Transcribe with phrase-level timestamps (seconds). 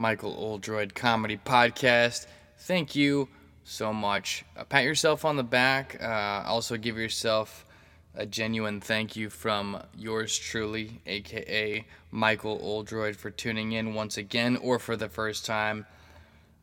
[0.00, 2.26] Michael Oldroyd Comedy Podcast.
[2.60, 3.28] Thank you
[3.64, 4.46] so much.
[4.56, 6.02] Uh, pat yourself on the back.
[6.02, 7.66] Uh, also, give yourself
[8.14, 14.56] a genuine thank you from yours truly, aka Michael Oldroyd, for tuning in once again
[14.56, 15.84] or for the first time.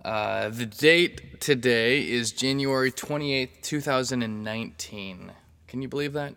[0.03, 5.31] Uh, the date today is January 28th, 2019.
[5.67, 6.33] Can you believe that?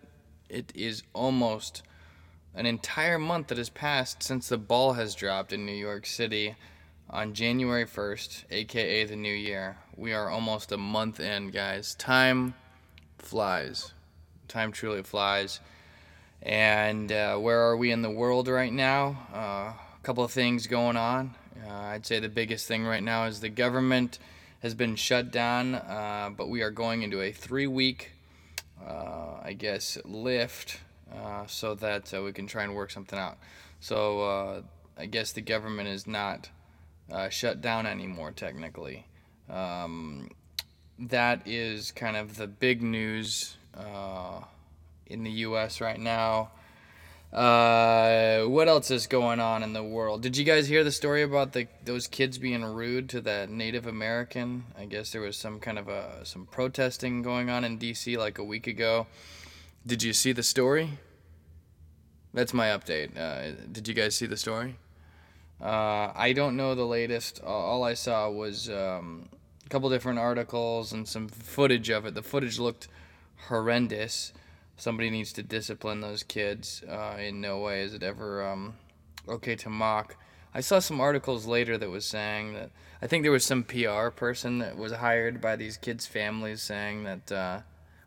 [0.49, 1.81] It is almost
[2.53, 6.55] an entire month that has passed since the ball has dropped in New York City
[7.11, 9.77] on January 1st, aka the new year.
[9.97, 11.93] We are almost a month in, guys.
[11.95, 12.53] Time
[13.17, 13.93] flies.
[14.47, 15.59] Time truly flies.
[16.41, 19.27] And uh, where are we in the world right now?
[19.33, 21.35] Uh, a couple of things going on.
[21.67, 24.17] Uh, I'd say the biggest thing right now is the government
[24.61, 28.11] has been shut down, uh, but we are going into a three week,
[28.87, 30.79] uh, I guess, lift
[31.13, 33.37] uh, so that we can try and work something out.
[33.81, 34.63] So
[34.97, 36.49] I guess the government is not
[37.11, 39.05] uh, shut down anymore, technically.
[39.49, 40.29] Um,
[40.97, 44.41] that is kind of the big news uh,
[45.07, 45.81] in the U.S.
[45.81, 46.51] right now.
[47.33, 50.21] Uh, what else is going on in the world?
[50.21, 53.87] Did you guys hear the story about the those kids being rude to that Native
[53.87, 54.65] American?
[54.77, 58.17] I guess there was some kind of a some protesting going on in D.C.
[58.17, 59.07] like a week ago.
[59.87, 60.99] Did you see the story?
[62.33, 63.17] That's my update.
[63.17, 64.75] Uh, did you guys see the story?
[65.61, 67.41] Uh, I don't know the latest.
[67.43, 69.29] All I saw was um,
[69.65, 72.15] a couple different articles and some footage of it.
[72.15, 72.87] The footage looked
[73.47, 74.33] horrendous.
[74.77, 76.83] Somebody needs to discipline those kids.
[76.89, 78.73] Uh, in no way is it ever um,
[79.27, 80.15] okay to mock.
[80.53, 82.71] I saw some articles later that was saying that
[83.01, 87.03] I think there was some PR person that was hired by these kids' families saying
[87.03, 87.59] that uh,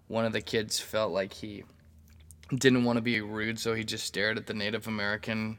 [0.09, 1.65] one of the kids felt like he
[2.55, 5.59] didn't want to be rude, so he just stared at the Native American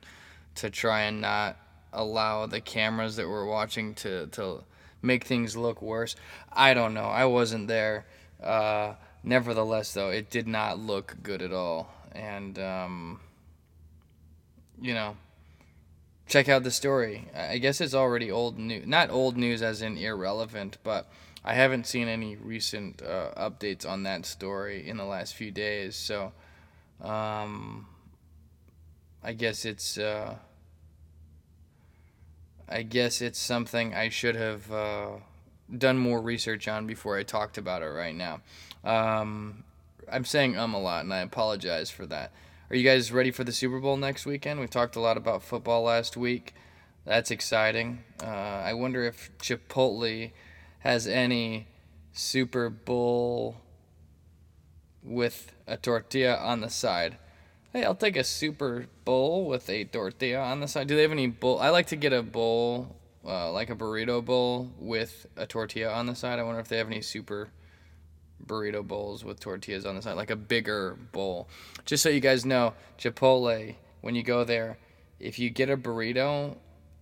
[0.55, 1.57] to try and not
[1.95, 4.63] allow the cameras that were watching to to
[5.01, 6.15] make things look worse.
[6.51, 7.05] I don't know.
[7.05, 8.05] I wasn't there.
[8.41, 11.93] Uh, nevertheless, though, it did not look good at all.
[12.11, 13.19] And um,
[14.81, 15.15] you know,
[16.27, 17.27] check out the story.
[17.35, 18.85] I guess it's already old news.
[18.85, 21.09] Not old news as in irrelevant, but
[21.43, 25.95] I haven't seen any recent uh, updates on that story in the last few days.
[25.95, 26.33] So,
[27.01, 27.87] um,
[29.23, 29.97] I guess it's.
[29.97, 30.35] Uh,
[32.67, 35.07] I guess it's something I should have uh,
[35.75, 38.41] done more research on before I talked about it right now.
[38.83, 39.63] Um,
[40.11, 42.31] I'm saying um a lot, and I apologize for that.
[42.69, 44.59] Are you guys ready for the Super Bowl next weekend?
[44.59, 46.55] We talked a lot about football last week.
[47.05, 48.03] That's exciting.
[48.23, 50.31] Uh, I wonder if Chipotle
[50.79, 51.67] has any
[52.13, 53.57] Super Bowl
[55.03, 57.17] with a tortilla on the side.
[57.75, 60.87] Hey, I'll take a super bowl with a tortilla on the side.
[60.87, 61.59] Do they have any bowl?
[61.59, 62.95] I like to get a bowl,
[63.27, 66.39] uh, like a burrito bowl with a tortilla on the side.
[66.39, 67.49] I wonder if they have any super
[68.47, 71.49] burrito bowls with tortillas on the side, like a bigger bowl.
[71.83, 74.77] Just so you guys know, Chipotle, when you go there,
[75.19, 76.55] if you get a burrito,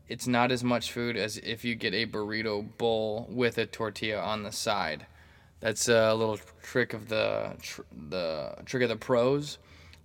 [0.08, 4.22] it's not as much food as if you get a burrito bowl with a tortilla
[4.22, 5.06] on the side.
[5.60, 9.60] That's a little trick of the tr- the trick of the pros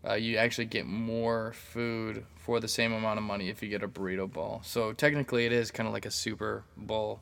[0.09, 3.83] uh, you actually get more food for the same amount of money if you get
[3.83, 4.61] a burrito bowl.
[4.65, 7.21] So technically, it is kind of like a super bowl.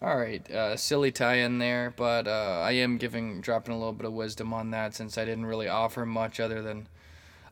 [0.00, 4.06] All right, uh, silly tie-in there, but uh, I am giving dropping a little bit
[4.06, 6.88] of wisdom on that since I didn't really offer much other than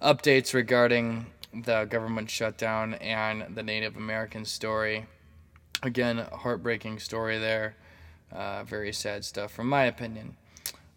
[0.00, 5.07] updates regarding the government shutdown and the Native American story.
[5.83, 7.74] Again, heartbreaking story there.
[8.33, 10.36] Uh, very sad stuff, from my opinion.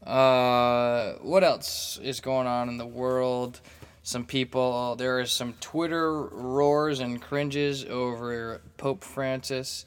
[0.06, 3.60] Uh, what else is going on in the world?
[4.04, 9.86] Some people, there are some Twitter roars and cringes over Pope Francis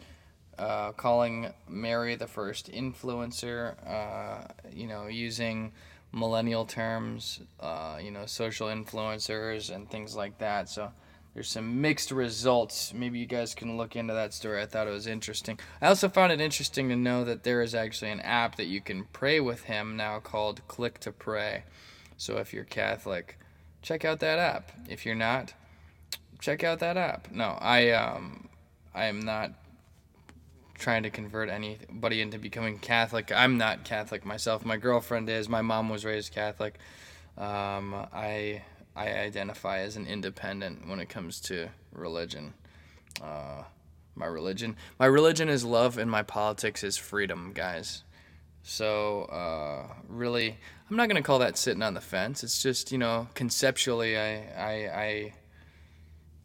[0.58, 5.72] uh, calling Mary the first influencer, uh, you know, using
[6.12, 10.68] millennial terms, uh, you know, social influencers and things like that.
[10.68, 10.92] So,
[11.34, 12.92] there's some mixed results.
[12.92, 14.60] Maybe you guys can look into that story.
[14.60, 15.58] I thought it was interesting.
[15.80, 18.80] I also found it interesting to know that there is actually an app that you
[18.80, 21.64] can pray with him now called Click to Pray.
[22.18, 23.38] So if you're Catholic,
[23.80, 24.72] check out that app.
[24.88, 25.54] If you're not,
[26.38, 27.30] check out that app.
[27.30, 28.48] No, I um
[28.94, 29.52] I am not
[30.74, 33.32] trying to convert anybody into becoming Catholic.
[33.32, 34.64] I'm not Catholic myself.
[34.64, 35.48] My girlfriend is.
[35.48, 36.78] My mom was raised Catholic.
[37.38, 38.62] Um, I
[38.94, 42.54] I identify as an independent when it comes to religion.
[43.22, 43.64] Uh,
[44.14, 48.02] my religion, my religion is love, and my politics is freedom, guys.
[48.62, 50.58] So uh, really,
[50.90, 52.44] I'm not gonna call that sitting on the fence.
[52.44, 55.32] It's just you know conceptually, I I, I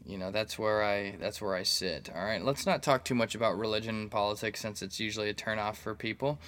[0.06, 2.10] you know that's where I that's where I sit.
[2.16, 5.34] All right, let's not talk too much about religion and politics since it's usually a
[5.34, 6.40] turnoff for people,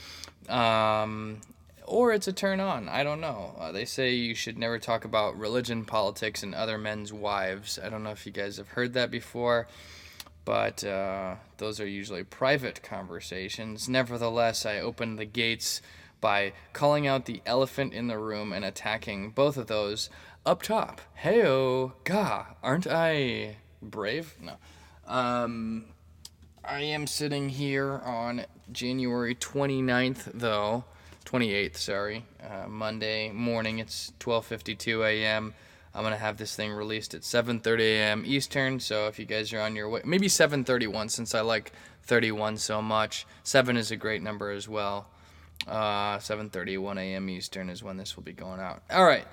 [0.47, 1.41] um,
[1.89, 2.87] or it's a turn on.
[2.87, 3.55] I don't know.
[3.57, 7.79] Uh, they say you should never talk about religion, politics, and other men's wives.
[7.83, 9.67] I don't know if you guys have heard that before,
[10.45, 13.89] but uh, those are usually private conversations.
[13.89, 15.81] Nevertheless, I opened the gates
[16.21, 20.11] by calling out the elephant in the room and attacking both of those
[20.45, 21.01] up top.
[21.23, 24.35] Heyo, ga, aren't I brave?
[24.39, 24.57] No.
[25.07, 25.85] Um,
[26.63, 30.83] I am sitting here on January 29th, though.
[31.29, 32.25] 28th, sorry.
[32.43, 33.77] Uh, Monday morning.
[33.77, 35.53] It's 12:52 a.m.
[35.93, 38.23] I'm gonna have this thing released at 7:30 a.m.
[38.25, 38.79] Eastern.
[38.79, 41.71] So if you guys are on your way, maybe 7:31 since I like
[42.01, 43.27] 31 so much.
[43.43, 45.07] Seven is a great number as well.
[45.67, 47.29] Uh, 7:31 a.m.
[47.29, 48.81] Eastern is when this will be going out.
[48.89, 49.27] All right.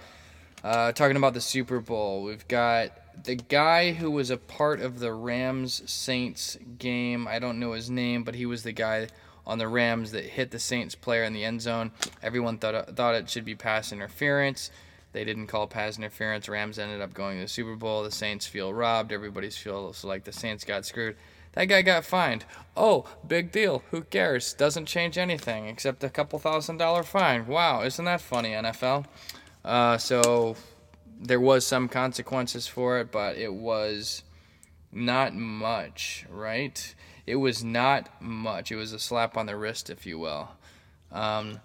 [0.62, 2.90] Uh, talking about the Super Bowl, we've got
[3.25, 7.26] the guy who was a part of the Rams Saints game.
[7.26, 9.08] I don't know his name, but he was the guy
[9.46, 11.93] on the Rams that hit the Saints player in the end zone.
[12.22, 14.70] Everyone thought thought it should be pass interference.
[15.12, 16.48] They didn't call pass interference.
[16.48, 18.02] Rams ended up going to the Super Bowl.
[18.02, 19.12] The Saints feel robbed.
[19.12, 21.16] Everybody's feels like the Saints got screwed.
[21.52, 22.44] That guy got fined.
[22.76, 23.82] Oh, big deal.
[23.90, 24.52] Who cares?
[24.52, 27.46] Doesn't change anything except a couple thousand dollar fine.
[27.46, 29.06] Wow, isn't that funny, NFL?
[29.64, 30.54] Uh, so
[31.19, 34.22] there was some consequences for it, but it was
[34.92, 36.94] not much, right?
[37.26, 38.70] It was not much.
[38.70, 40.50] It was a slap on the wrist, if you will.
[41.11, 41.61] Um,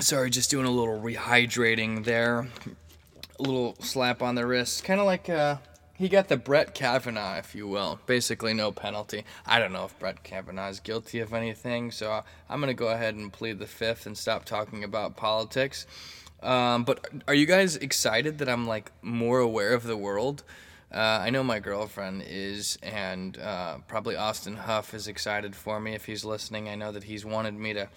[0.00, 2.48] sorry, just doing a little rehydrating there.
[3.38, 5.56] A little slap on the wrist, kind of like uh,
[5.94, 7.98] he got the Brett Kavanaugh, if you will.
[8.06, 9.24] Basically, no penalty.
[9.46, 12.88] I don't know if Brett Kavanaugh is guilty of anything, so I'm going to go
[12.88, 15.86] ahead and plead the fifth and stop talking about politics.
[16.40, 20.44] Um, but are you guys excited that I'm like more aware of the world?
[20.92, 25.94] Uh, I know my girlfriend is, and uh, probably Austin Huff is excited for me
[25.94, 26.68] if he's listening.
[26.68, 27.88] I know that he's wanted me to,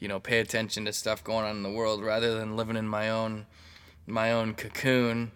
[0.00, 2.88] you know, pay attention to stuff going on in the world rather than living in
[2.88, 3.46] my own,
[4.06, 5.30] my own cocoon.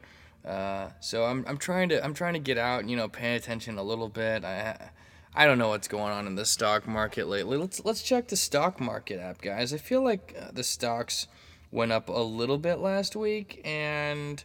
[0.44, 3.78] Uh, so I'm I'm trying to I'm trying to get out, you know, pay attention
[3.78, 4.44] a little bit.
[4.44, 4.90] I
[5.34, 7.56] I don't know what's going on in the stock market lately.
[7.56, 9.72] Let's let's check the stock market app, guys.
[9.72, 11.28] I feel like uh, the stocks
[11.70, 14.42] went up a little bit last week and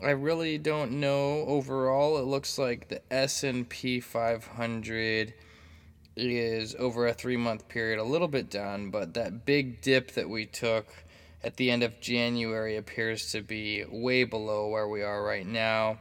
[0.00, 2.18] I really don't know overall.
[2.18, 5.34] It looks like the S&P 500
[6.16, 10.46] is over a 3-month period a little bit down, but that big dip that we
[10.46, 10.86] took
[11.42, 15.98] at the end of January appears to be way below where we are right now.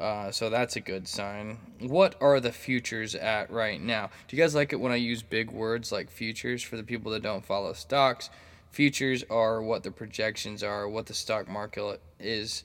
[0.00, 1.58] Uh, so that's a good sign.
[1.78, 4.10] What are the futures at right now?
[4.26, 7.12] Do you guys like it when I use big words like futures for the people
[7.12, 8.30] that don't follow stocks?
[8.70, 12.64] Futures are what the projections are, what the stock market is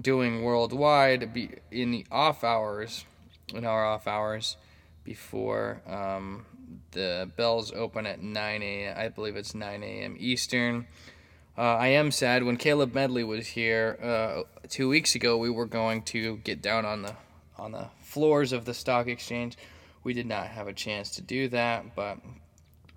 [0.00, 3.04] doing worldwide be in the off hours,
[3.54, 4.56] in our off hours,
[5.04, 6.44] before um,
[6.92, 8.94] the bells open at 9 a.m.
[8.98, 10.16] I believe it's 9 a.m.
[10.18, 10.86] Eastern.
[11.56, 12.42] Uh, I am sad.
[12.42, 16.84] When Caleb Medley was here uh, two weeks ago, we were going to get down
[16.84, 17.14] on the
[17.58, 19.56] on the floors of the stock exchange.
[20.04, 22.18] We did not have a chance to do that, but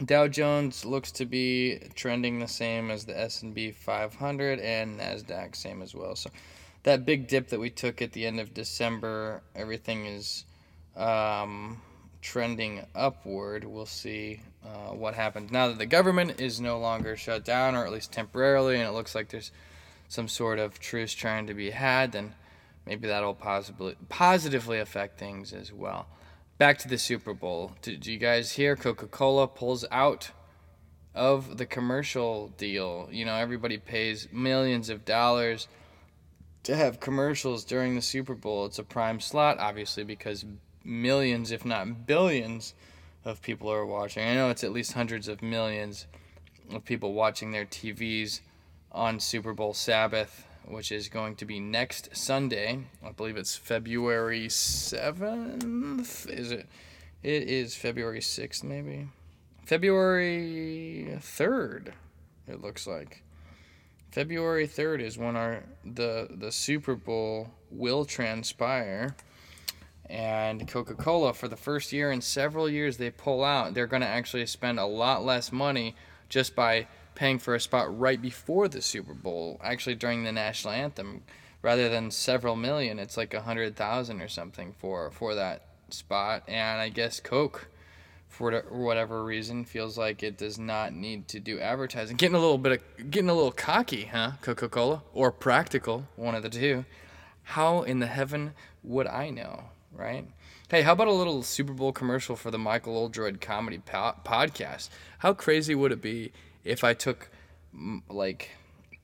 [0.04, 5.82] Dow Jones looks to be trending the same as the S&P 500 and Nasdaq same
[5.82, 6.16] as well.
[6.16, 6.30] So
[6.84, 10.46] that big dip that we took at the end of December, everything is
[10.96, 11.82] um,
[12.22, 13.64] trending upward.
[13.64, 17.86] We'll see uh, what happens now that the government is no longer shut down, or
[17.86, 19.52] at least temporarily, and it looks like there's
[20.08, 22.14] some sort of truce trying to be had.
[22.14, 22.34] Then
[22.86, 26.08] maybe that'll possibly positively affect things as well.
[26.58, 27.74] Back to the Super Bowl.
[27.82, 30.32] Did you guys hear Coca-Cola pulls out
[31.16, 33.08] of the commercial deal?
[33.12, 35.70] You know, everybody pays millions of dollars
[36.64, 38.66] to have commercials during the Super Bowl.
[38.66, 40.46] It's a prime slot, obviously, because
[40.84, 42.74] millions, if not billions,
[43.26, 44.28] of people are watching.
[44.28, 46.08] I know it's at least hundreds of millions
[46.72, 48.42] of people watching their TVs
[48.92, 52.80] on Super Bowl Sabbath, which is going to be next Sunday.
[53.06, 56.30] I believe it's February 7th.
[56.30, 56.68] Is it?
[57.22, 59.10] It is February 6th, maybe.
[59.66, 61.90] February 3rd,
[62.48, 63.24] it looks like.
[64.12, 69.16] February 3rd is when our the the Super Bowl will transpire
[70.10, 73.74] And Coca Cola, for the first year in several years, they pull out.
[73.76, 75.96] They're going to actually spend a lot less money
[76.30, 80.74] just by paying for a spot right before the Super Bowl, actually during the national
[80.74, 81.22] anthem,
[81.62, 82.98] rather than several million.
[82.98, 86.44] It's like a hundred thousand or something for for that spot.
[86.48, 87.68] And I guess Coke,
[88.30, 92.16] for whatever reason, feels like it does not need to do advertising.
[92.16, 94.34] Getting a little bit of getting a little cocky, huh?
[94.42, 96.86] Coca Cola or practical, one of the two.
[97.44, 100.26] How in the heaven would I know, right?
[100.70, 104.90] Hey, how about a little Super Bowl commercial for the Michael Oldroyd comedy po- podcast?
[105.18, 106.32] How crazy would it be
[106.64, 107.32] if I took,
[108.08, 108.52] like,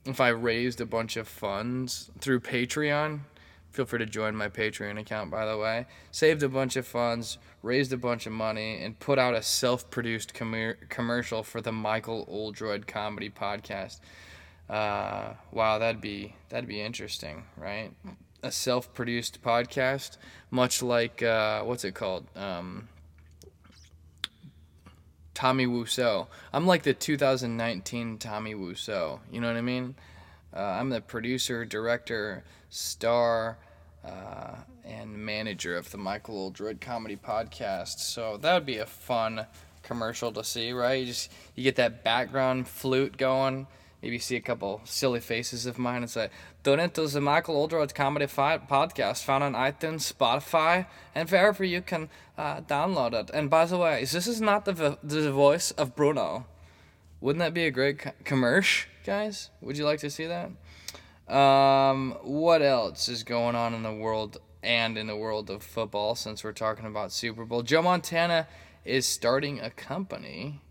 [0.05, 3.22] if I raised a bunch of funds through Patreon?
[3.75, 5.86] Feel free to join my Patreon account, by the way.
[6.10, 9.89] Saved a bunch of funds, raised a bunch of money, and put out a self
[9.89, 14.00] produced com- commercial for the Michael Oldroyd comedy podcast.
[14.70, 17.91] Uh, wow, that'd be that'd be interesting, right?
[18.46, 20.17] a self-produced podcast,
[20.51, 22.27] much like uh, what's it called?
[22.36, 22.88] Um,
[25.34, 26.27] Tommy Wiseau.
[26.53, 29.20] I'm like the 2019 Tommy Wiseau.
[29.32, 29.96] You know what I mean?
[30.55, 33.58] Uh, I'm the producer, director, star,
[34.05, 38.00] uh, and manager of the Michael Oldroyd Comedy Podcast.
[38.00, 39.45] So that would be a fun
[39.83, 40.95] commercial to see, right?
[41.01, 43.67] You just you get that background flute going
[44.05, 46.29] maybe see a couple silly faces of mine and say,
[46.63, 50.85] Tune into the Michael Oldroyd Comedy Podcast, found on iTunes, Spotify,
[51.15, 53.31] and wherever you can uh, download it.
[53.33, 56.45] And by the way, this is not the, vo- the voice of Bruno.
[57.19, 59.50] Wouldn't that be a great co- commercial, guys?
[59.62, 60.51] Would you like to see that?
[61.27, 66.15] Um, what else is going on in the world and in the world of football
[66.15, 67.63] since we're talking about Super Bowl?
[67.63, 68.48] Joe Montana
[68.84, 70.62] is starting a company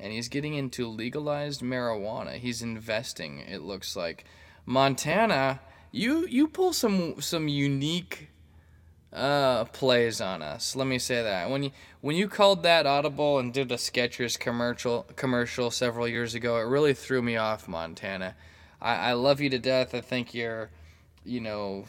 [0.00, 2.34] and he's getting into legalized marijuana.
[2.34, 3.40] He's investing.
[3.40, 4.24] It looks like
[4.64, 5.60] Montana.
[5.90, 8.30] You you pull some some unique
[9.12, 10.76] uh, plays on us.
[10.76, 11.70] Let me say that when you
[12.00, 16.62] when you called that audible and did a Skechers commercial commercial several years ago, it
[16.62, 18.36] really threw me off, Montana.
[18.80, 19.94] I, I love you to death.
[19.94, 20.70] I think you're,
[21.24, 21.84] you know,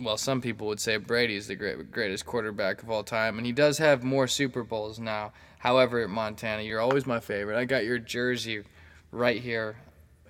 [0.00, 3.52] well, some people would say Brady's the great, greatest quarterback of all time, and he
[3.52, 5.32] does have more Super Bowls now.
[5.58, 7.58] However, Montana, you're always my favorite.
[7.58, 8.62] I got your jersey
[9.10, 9.76] right here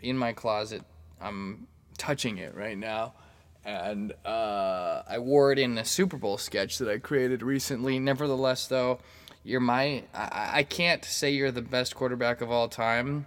[0.03, 0.83] in my closet.
[1.21, 1.67] I'm
[1.99, 3.15] touching it right now.
[3.65, 7.99] And uh, I wore it in a Super Bowl sketch that I created recently.
[7.99, 9.00] Nevertheless, though,
[9.43, 10.05] you're my.
[10.15, 13.26] I, I can't say you're the best quarterback of all time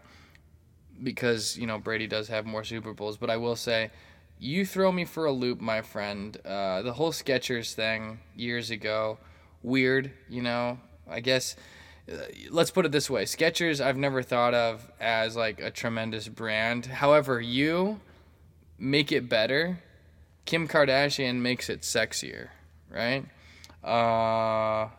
[1.03, 3.91] because, you know, Brady does have more Super Bowls, but I will say
[4.39, 6.37] you throw me for a loop, my friend.
[6.45, 9.17] Uh, the whole Skechers thing years ago,
[9.61, 10.79] weird, you know.
[11.09, 11.55] I guess
[12.11, 12.17] uh,
[12.49, 16.85] let's put it this way: Skechers, I've never thought of as like a tremendous brand.
[16.85, 17.99] However, you
[18.77, 19.79] make it better.
[20.45, 22.49] Kim Kardashian makes it sexier,
[22.89, 23.25] right?
[23.83, 24.89] Uh,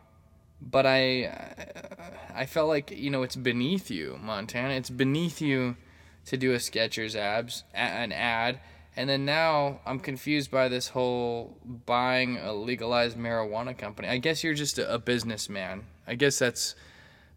[0.60, 1.32] but I,
[2.34, 4.74] I felt like you know it's beneath you, Montana.
[4.74, 5.76] It's beneath you
[6.30, 8.60] to do a Skechers abs an ad
[8.96, 11.56] and then now I'm confused by this whole
[11.86, 14.08] buying a legalized marijuana company.
[14.08, 15.84] I guess you're just a, a businessman.
[16.06, 16.74] I guess that's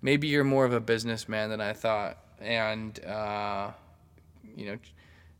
[0.02, 3.72] maybe you're more of a businessman than I thought, and uh,
[4.56, 4.78] you know,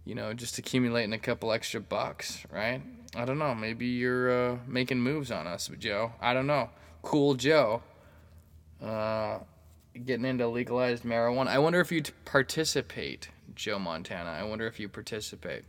[0.06, 2.82] you know, just accumulating a couple extra bucks, right?
[3.16, 3.56] I don't know.
[3.56, 6.14] Maybe you're uh, making moves on us, Joe.
[6.22, 6.70] I don't know.
[7.02, 7.82] Cool Joe.
[8.82, 9.40] Uh,
[10.06, 11.48] getting into legalized marijuana.
[11.48, 14.30] I wonder if you'd participate, Joe Montana.
[14.30, 15.64] I wonder if you participate.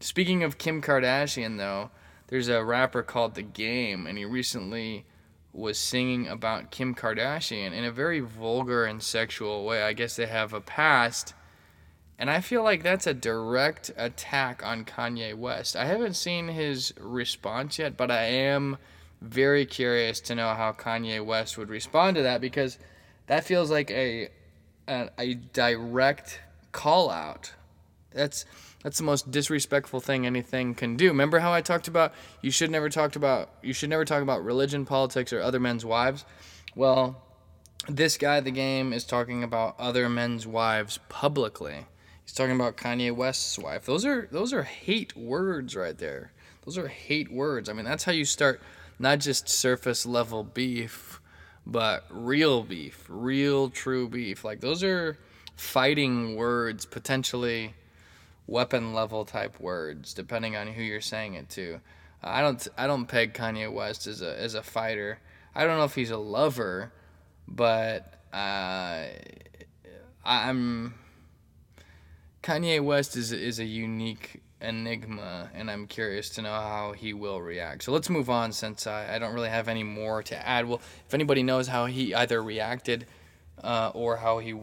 [0.00, 1.90] Speaking of Kim Kardashian, though,
[2.28, 5.06] there's a rapper called The Game, and he recently
[5.52, 9.82] was singing about Kim Kardashian in a very vulgar and sexual way.
[9.82, 11.32] I guess they have a past.
[12.18, 15.76] And I feel like that's a direct attack on Kanye West.
[15.76, 18.78] I haven't seen his response yet, but I am
[19.20, 22.78] very curious to know how Kanye West would respond to that because
[23.26, 24.28] that feels like a
[24.86, 26.40] a, a direct
[26.74, 27.52] call out.
[28.12, 28.44] That's
[28.82, 31.08] that's the most disrespectful thing anything can do.
[31.08, 32.12] Remember how I talked about
[32.42, 35.86] you should never talk about you should never talk about religion, politics, or other men's
[35.86, 36.26] wives?
[36.76, 37.22] Well,
[37.88, 41.86] this guy, the game, is talking about other men's wives publicly.
[42.24, 43.86] He's talking about Kanye West's wife.
[43.86, 46.32] Those are those are hate words right there.
[46.64, 47.68] Those are hate words.
[47.68, 48.60] I mean, that's how you start
[48.98, 51.20] not just surface level beef,
[51.66, 54.44] but real beef, real true beef.
[54.44, 55.18] Like those are
[55.56, 57.74] fighting words potentially
[58.46, 61.80] weapon level type words, depending on who you're saying it to.
[62.22, 65.18] Uh, I don't I don't peg Kanye West as a as a fighter.
[65.54, 66.92] I don't know if he's a lover,
[67.46, 69.04] but uh,
[70.24, 70.94] I'm
[72.42, 77.40] Kanye West is is a unique enigma, and I'm curious to know how he will
[77.40, 77.84] react.
[77.84, 80.66] So let's move on since I, I don't really have any more to add.
[80.66, 83.06] Well, if anybody knows how he either reacted
[83.62, 84.54] uh, or how he,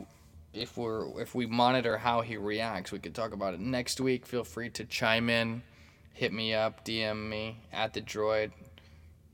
[0.54, 4.26] if we're if we monitor how he reacts, we could talk about it next week.
[4.26, 5.62] Feel free to chime in,
[6.14, 8.52] hit me up, DM me at the droid,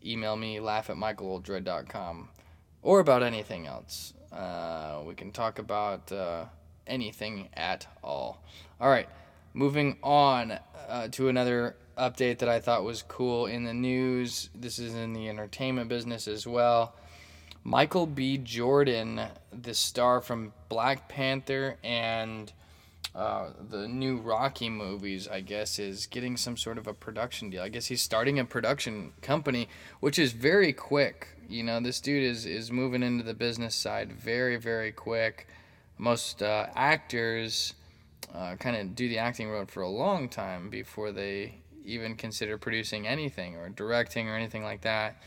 [0.06, 2.30] email me laugh at michaeloldroyd.com,
[2.82, 4.14] or about anything else.
[4.32, 6.46] Uh, we can talk about uh,
[6.86, 8.44] anything at all.
[8.80, 9.10] All right,
[9.54, 14.50] moving on uh, to another update that I thought was cool in the news.
[14.54, 16.94] This is in the entertainment business as well.
[17.68, 18.38] Michael B.
[18.38, 19.20] Jordan,
[19.52, 22.54] the star from Black Panther and
[23.14, 27.62] uh, the new Rocky movies, I guess, is getting some sort of a production deal.
[27.62, 29.68] I guess he's starting a production company,
[30.00, 31.28] which is very quick.
[31.50, 35.50] You know, this dude is, is moving into the business side very, very quick.
[35.98, 37.74] Most uh, actors
[38.34, 42.58] uh, kind of do the acting road for a long time before they even consider
[42.58, 45.22] producing anything or directing or anything like that.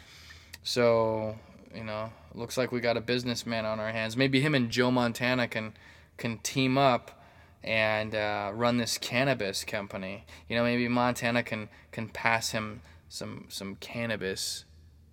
[0.62, 1.36] So
[1.74, 4.16] you know, looks like we got a businessman on our hands.
[4.16, 5.74] Maybe him and Joe Montana can
[6.16, 7.22] can team up
[7.62, 10.24] and uh, run this cannabis company.
[10.48, 14.64] You know, maybe Montana can can pass him some some cannabis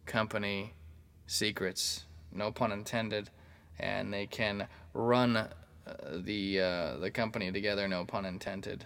[0.06, 0.74] company
[1.26, 3.30] secrets, no pun intended,
[3.78, 5.50] and they can run uh,
[6.12, 8.86] the uh, the company together, no pun intended.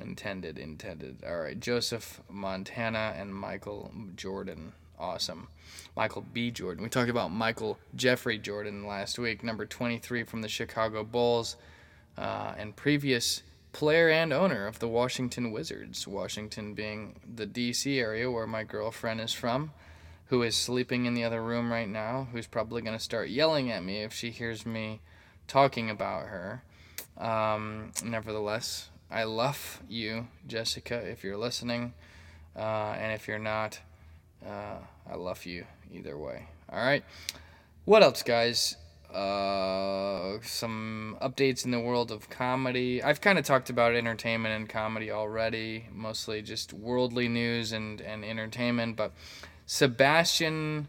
[0.00, 1.22] Intended, intended.
[1.24, 5.48] All right, Joseph Montana and Michael Jordan awesome.
[5.96, 6.50] Michael B.
[6.50, 6.82] Jordan.
[6.82, 11.56] We talked about Michael Jeffrey Jordan last week, number 23 from the Chicago Bulls,
[12.18, 16.06] uh, and previous player and owner of the Washington Wizards.
[16.06, 17.98] Washington being the D.C.
[17.98, 19.72] area where my girlfriend is from,
[20.26, 23.70] who is sleeping in the other room right now, who's probably going to start yelling
[23.70, 25.00] at me if she hears me
[25.46, 26.62] talking about her.
[27.18, 31.94] Um, nevertheless, I love you, Jessica, if you're listening.
[32.56, 33.80] Uh, and if you're not,
[34.46, 34.76] uh,
[35.10, 36.46] I love you either way.
[36.70, 37.04] All right.
[37.84, 38.76] What else, guys?
[39.12, 43.02] Uh, some updates in the world of comedy.
[43.02, 48.24] I've kind of talked about entertainment and comedy already, mostly just worldly news and, and
[48.24, 48.96] entertainment.
[48.96, 49.12] But
[49.66, 50.88] Sebastian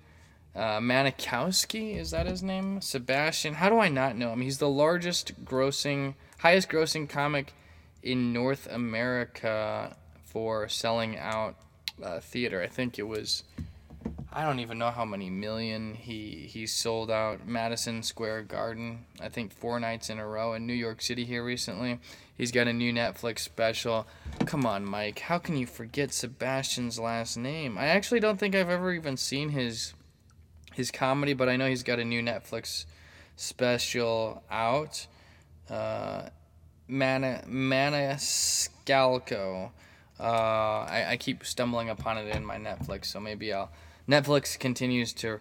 [0.56, 2.82] uh, Maniscalco, is that his name?
[2.82, 4.42] Sebastian, how do I not know him?
[4.42, 7.54] He's the largest grossing, highest grossing comic
[8.02, 11.56] in North America for selling out
[12.04, 12.62] uh, theater.
[12.62, 13.44] I think it was
[14.38, 19.06] I don't even know how many million he he sold out Madison Square Garden.
[19.22, 22.00] I think four nights in a row in New York City here recently.
[22.38, 24.06] He's got a new Netflix special.
[24.46, 25.20] Come on, Mike.
[25.20, 27.78] How can you forget Sebastian's last name?
[27.78, 29.94] I actually don't think I've ever even seen his
[30.74, 32.84] his comedy, but I know he's got a new Netflix
[33.38, 35.08] special out.
[35.70, 36.24] Uh,
[36.90, 38.12] Mana Maniscalco.
[40.20, 40.24] Uh,
[40.88, 43.72] I, I keep stumbling upon it in my Netflix, so maybe I'll.
[44.08, 45.40] Netflix continues to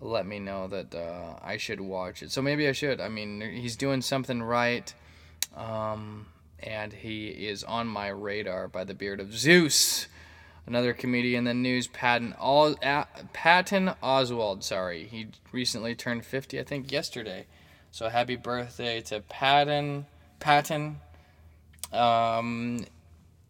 [0.00, 2.30] let me know that uh, I should watch it.
[2.30, 3.00] So maybe I should.
[3.00, 4.92] I mean, he's doing something right,
[5.56, 6.26] um,
[6.60, 10.06] and he is on my radar by the beard of Zeus.
[10.66, 12.76] Another comedian in the news, Patton, Os-
[13.32, 14.62] Patton Oswalt.
[14.62, 17.46] Sorry, he recently turned 50, I think, yesterday.
[17.90, 20.06] So happy birthday to Patton.
[20.40, 21.00] Patton.
[21.92, 22.84] Um,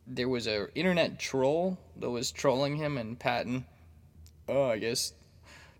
[0.09, 3.66] there was a internet troll that was trolling him, and Patton,
[4.49, 5.12] oh, I guess,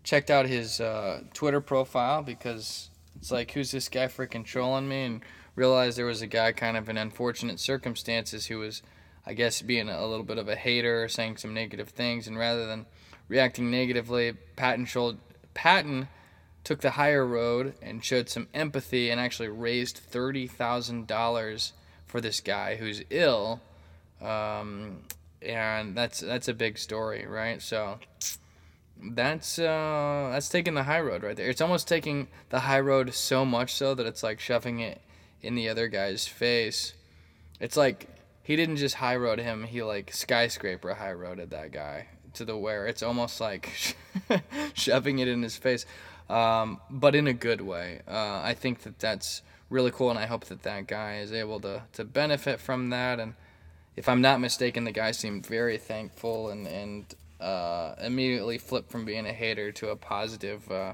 [0.03, 5.03] checked out his uh, Twitter profile because it's like, who's this guy freaking trolling me?
[5.03, 5.21] And
[5.55, 8.81] realized there was a guy kind of in unfortunate circumstances who was,
[9.25, 12.67] I guess, being a little bit of a hater, saying some negative things, and rather
[12.67, 12.85] than
[13.27, 15.17] reacting negatively, Patton showed
[15.53, 16.07] Patton
[16.63, 21.73] took the higher road and showed some empathy and actually raised thirty thousand dollars
[22.05, 23.61] for this guy who's ill
[24.21, 25.01] um,
[25.41, 27.61] and that's that's a big story, right?
[27.61, 27.99] So
[29.01, 31.49] that's uh, that's taking the high road right there.
[31.49, 35.01] It's almost taking the high road so much so that it's like shoving it
[35.41, 36.93] in the other guy's face.
[37.59, 38.09] It's like
[38.43, 42.57] he didn't just high road him; he like skyscraper high roaded that guy to the
[42.57, 43.95] where it's almost like
[44.73, 45.85] shoving it in his face,
[46.29, 48.01] um, but in a good way.
[48.07, 51.59] Uh, I think that that's really cool, and I hope that that guy is able
[51.61, 53.35] to to benefit from that and
[53.99, 59.03] if I'm not mistaken, the guy seemed very thankful and and uh, immediately flipped from
[59.03, 60.93] being a hater to a positive, uh,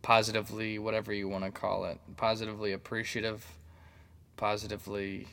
[0.00, 3.46] positively whatever you want to call it, positively appreciative,
[4.38, 5.28] positively.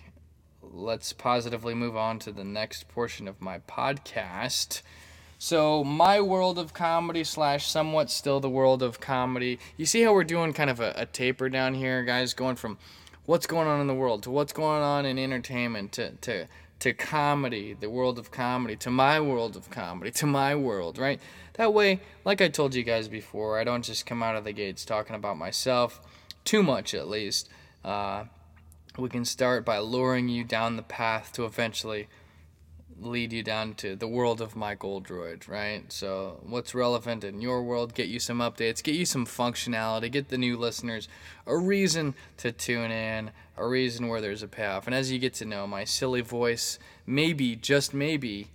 [0.62, 4.82] Let's positively move on to the next portion of my podcast.
[5.40, 9.58] So, my world of comedy slash somewhat still the world of comedy.
[9.78, 12.78] You see how we're doing kind of a, a taper down here, guys, going from
[13.26, 16.46] what's going on in the world to what's going on in entertainment to, to
[16.84, 21.18] to comedy, the world of comedy, to my world of comedy, to my world, right?
[21.54, 24.52] That way, like I told you guys before, I don't just come out of the
[24.52, 26.02] gates talking about myself,
[26.44, 27.48] too much at least.
[27.86, 28.26] Uh,
[28.98, 32.10] we can start by luring you down the path to eventually
[33.06, 35.92] lead you down to the world of Mike Oldroyd, right?
[35.92, 37.94] So, what's relevant in your world?
[37.94, 41.08] Get you some updates, get you some functionality, get the new listeners
[41.46, 44.88] a reason to tune in, a reason where there's a payoff.
[44.88, 48.50] And as you get to know my silly voice, maybe, just maybe,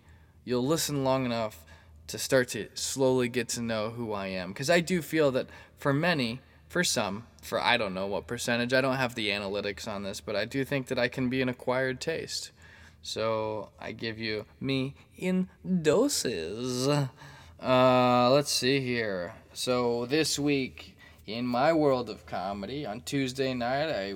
[0.44, 1.64] you'll listen long enough
[2.08, 4.52] to start to slowly get to know who I am.
[4.52, 8.72] Because I do feel that for many, for some, for I don't know what percentage,
[8.72, 11.42] I don't have the analytics on this, but I do think that I can be
[11.42, 12.50] an acquired taste.
[13.02, 15.48] So I give you me in
[15.82, 16.88] doses.
[17.60, 19.34] Uh, let's see here.
[19.52, 24.14] So this week in my world of comedy, on Tuesday night, I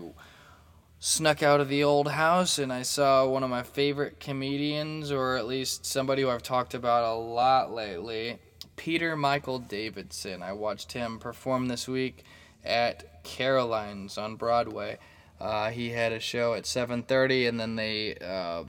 [0.98, 5.36] snuck out of the old house and I saw one of my favorite comedians, or
[5.36, 8.38] at least somebody who I've talked about a lot lately,
[8.76, 10.42] Peter Michael Davidson.
[10.42, 12.24] I watched him perform this week
[12.64, 14.98] at Caroline's on Broadway.
[15.42, 18.62] Uh, he had a show at 7:30, and then they uh,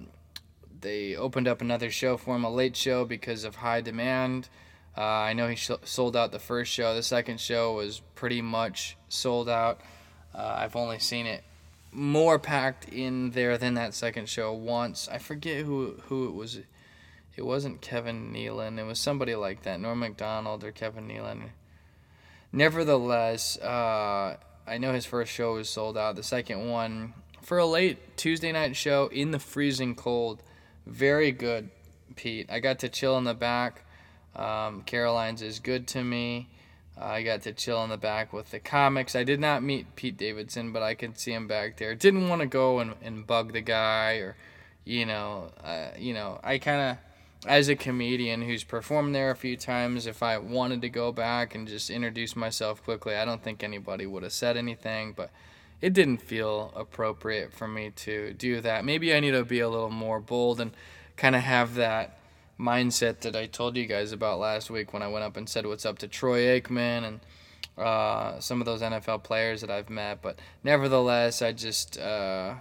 [0.81, 4.49] they opened up another show for him, a late show because of high demand.
[4.97, 6.95] Uh, I know he sh- sold out the first show.
[6.95, 9.81] The second show was pretty much sold out.
[10.33, 11.43] Uh, I've only seen it
[11.91, 15.07] more packed in there than that second show once.
[15.07, 16.59] I forget who who it was.
[17.36, 18.79] It wasn't Kevin Nealon.
[18.79, 21.49] It was somebody like that, Norm Macdonald or Kevin Nealon.
[22.51, 26.15] Nevertheless, uh, I know his first show was sold out.
[26.15, 30.41] The second one, for a late Tuesday night show in the freezing cold,
[30.86, 31.69] very good,
[32.15, 32.49] Pete.
[32.49, 33.86] I got to chill in the back.
[34.36, 36.49] Um, Caroline's is good to me.
[36.99, 39.15] Uh, I got to chill in the back with the comics.
[39.15, 41.95] I did not meet Pete Davidson, but I could see him back there.
[41.95, 44.36] Didn't want to go and, and bug the guy or,
[44.86, 46.39] you know, uh, you know.
[46.43, 46.97] I kind of
[47.45, 51.56] as a comedian who's performed there a few times, if I wanted to go back
[51.56, 55.29] and just introduce myself quickly, I don't think anybody would have said anything, but
[55.82, 58.86] it didn't feel appropriate for me to do that.
[58.86, 60.71] Maybe I need to be a little more bold and
[61.17, 62.17] kind of have that
[62.60, 65.65] mindset that I told you guys about last week when I went up and said
[65.65, 67.19] what's up to Troy Aikman and
[67.77, 70.21] uh, some of those NFL players that I've met.
[70.21, 72.56] But nevertheless, I just uh,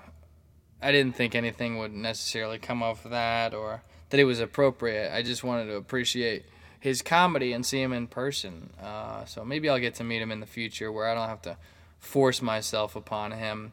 [0.81, 5.11] I didn't think anything would necessarily come off that or that it was appropriate.
[5.11, 6.45] I just wanted to appreciate
[6.79, 8.69] his comedy and see him in person.
[8.81, 11.41] Uh, so maybe I'll get to meet him in the future where I don't have
[11.43, 11.57] to
[11.99, 13.73] force myself upon him.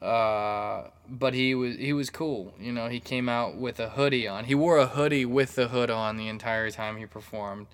[0.00, 2.54] Uh, but he was he was cool.
[2.58, 4.44] You know, he came out with a hoodie on.
[4.44, 7.66] He wore a hoodie with the hood on the entire time he performed.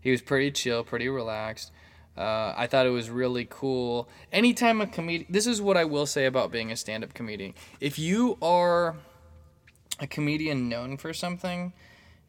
[0.00, 1.72] He was pretty chill, pretty relaxed.
[2.16, 4.08] Uh, I thought it was really cool.
[4.32, 7.54] Anytime a comedian, this is what I will say about being a stand-up comedian.
[7.80, 8.94] If you are
[10.00, 11.72] a comedian known for something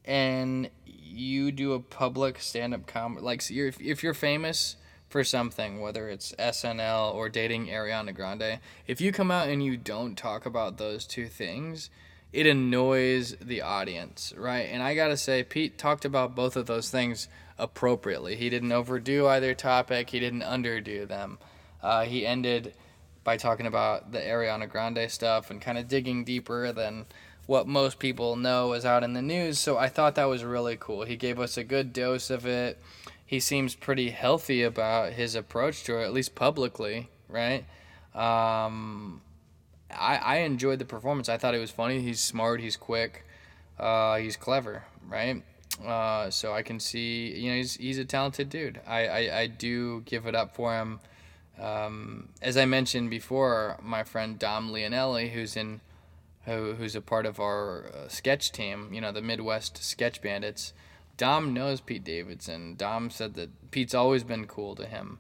[0.05, 4.75] and you do a public stand-up comedy like so you're, if you're famous
[5.09, 9.77] for something whether it's SNL or dating Ariana Grande if you come out and you
[9.77, 11.89] don't talk about those two things
[12.33, 14.67] it annoys the audience right?
[14.71, 17.27] And I got to say Pete talked about both of those things
[17.61, 18.35] appropriately.
[18.35, 20.09] He didn't overdo either topic.
[20.09, 21.37] He didn't underdo them.
[21.81, 22.73] Uh, he ended
[23.23, 27.05] by talking about the Ariana Grande stuff and kind of digging deeper than
[27.51, 29.59] what most people know is out in the news.
[29.59, 31.03] So I thought that was really cool.
[31.03, 32.81] He gave us a good dose of it.
[33.25, 37.65] He seems pretty healthy about his approach to it, at least publicly, right?
[38.15, 39.21] Um,
[39.93, 41.27] I, I enjoyed the performance.
[41.27, 41.99] I thought it was funny.
[41.99, 42.61] He's smart.
[42.61, 43.25] He's quick.
[43.77, 45.43] Uh, he's clever, right?
[45.85, 48.79] Uh, so I can see, you know, he's, he's a talented dude.
[48.87, 51.01] I, I, I do give it up for him.
[51.59, 55.81] Um, as I mentioned before, my friend Dom Leonelli, who's in
[56.45, 60.73] who, who's a part of our uh, sketch team, you know, the Midwest Sketch Bandits,
[61.17, 62.75] Dom knows Pete Davidson.
[62.75, 65.19] Dom said that Pete's always been cool to him.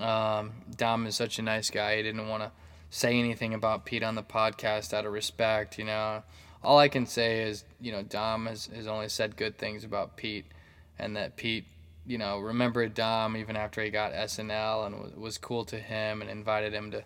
[0.00, 1.96] Um, Dom is such a nice guy.
[1.96, 2.52] He didn't want to
[2.90, 6.22] say anything about Pete on the podcast out of respect, you know.
[6.62, 10.16] All I can say is, you know, Dom has, has only said good things about
[10.16, 10.46] Pete
[10.98, 11.66] and that Pete,
[12.06, 16.22] you know, remembered Dom even after he got SNL and was, was cool to him
[16.22, 17.04] and invited him to,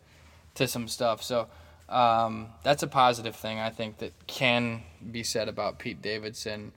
[0.57, 1.23] to some stuff.
[1.23, 1.49] So,
[1.89, 6.73] um, that's a positive thing I think that can be said about Pete Davidson.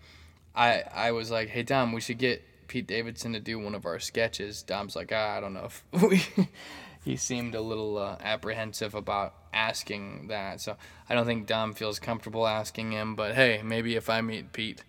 [0.55, 3.85] I I was like, hey Dom, we should get Pete Davidson to do one of
[3.85, 4.63] our sketches.
[4.63, 6.47] Dom's like, ah, I don't know if we.
[7.03, 10.77] he seemed a little uh, apprehensive about asking that, so
[11.09, 13.15] I don't think Dom feels comfortable asking him.
[13.15, 14.83] But hey, maybe if I meet Pete,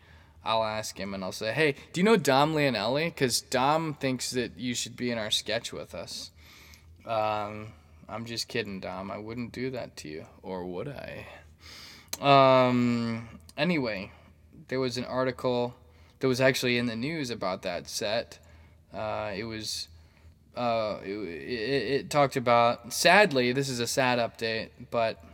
[0.45, 3.07] I'll ask him and I'll say, hey, do you know Dom Leonelli?
[3.07, 6.31] Because Dom thinks that you should be in our sketch with us.
[7.07, 7.73] Um,
[8.13, 9.11] I'm just kidding, Dom.
[9.11, 11.27] I wouldn't do that to you, or would I?
[12.21, 13.41] Um.
[13.57, 14.13] Anyway,
[14.69, 15.75] there was an article
[16.21, 18.39] that was actually in the news about that set.
[18.93, 19.89] Uh, it was.
[20.55, 22.93] Uh, it, it, it talked about.
[22.93, 25.25] Sadly, this is a sad update, but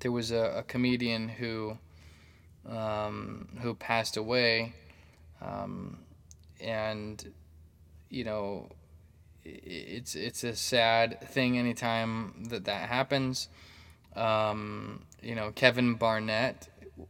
[0.00, 1.78] there was a, a comedian who
[2.68, 4.74] um, who passed away,
[5.40, 6.00] um,
[6.60, 7.32] and
[8.10, 8.68] you know,
[9.44, 13.48] it's it's a sad thing anytime that that happens.
[14.14, 16.68] Um, you know, Kevin Barnett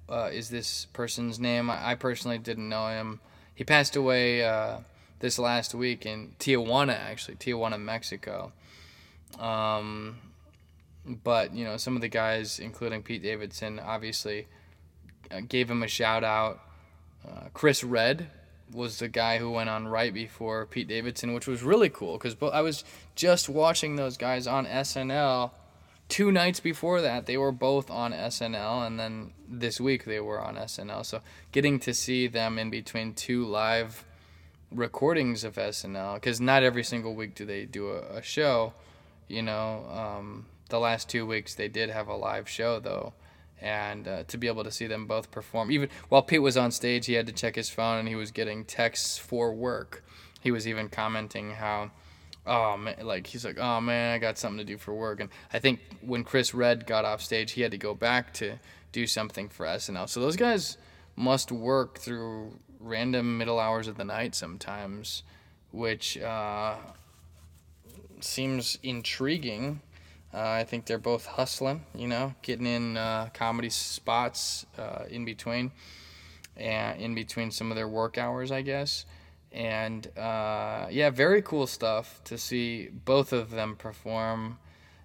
[0.09, 1.68] uh, is this person's name.
[1.71, 3.21] I, I, personally didn't know him.
[3.55, 4.79] He passed away uh,
[5.18, 8.53] this last week in Tijuana, actually, Tijuana, Mexico.
[9.38, 10.18] Um,
[11.05, 14.47] but you know, some of the guys, including Pete Davidson, obviously
[15.31, 16.61] uh, gave him a shout out.
[17.27, 18.29] Uh, Chris Redd
[18.72, 22.37] was the guy who went on right before Pete Davidson, which was really cool because
[22.52, 25.50] I was just watching those guys on SNL
[26.08, 27.26] two nights before that.
[27.26, 31.06] They were both on SNL, and then this week they were on SNL.
[31.06, 31.20] So
[31.52, 34.04] getting to see them in between two live
[34.70, 38.74] recordings of SNL, because not every single week do they do a, a show.
[39.28, 43.12] You know, um, the last two weeks they did have a live show though
[43.62, 45.70] and uh, to be able to see them both perform.
[45.70, 48.31] Even while Pete was on stage, he had to check his phone and he was
[48.31, 50.05] getting texts for work.
[50.40, 51.92] He was even commenting how,
[52.46, 55.20] oh man, like he's like, oh man, I got something to do for work.
[55.20, 58.59] And I think when Chris Redd got off stage, he had to go back to
[58.90, 60.09] do something for SNL.
[60.09, 60.77] So those guys
[61.14, 65.22] must work through random middle hours of the night sometimes,
[65.70, 66.75] which uh,
[68.20, 69.81] seems intriguing
[70.35, 75.25] uh, I think they're both hustling, you know, getting in uh, comedy spots uh, in
[75.25, 75.73] between,
[76.57, 79.05] and in between some of their work hours, I guess.
[79.53, 84.59] And uh, yeah, very cool stuff to see both of them perform.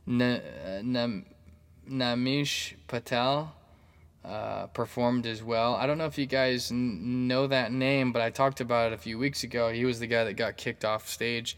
[0.08, 1.26] N- N-
[1.90, 3.54] Naimish Patel
[4.24, 5.76] uh, performed as well.
[5.76, 8.96] I don't know if you guys n- know that name, but I talked about it
[8.96, 9.72] a few weeks ago.
[9.72, 11.58] He was the guy that got kicked off stage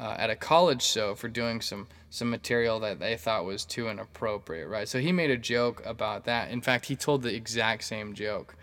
[0.00, 3.88] uh, at a college show for doing some some material that they thought was too
[3.88, 4.88] inappropriate, right?
[4.88, 6.50] So he made a joke about that.
[6.50, 8.56] In fact, he told the exact same joke.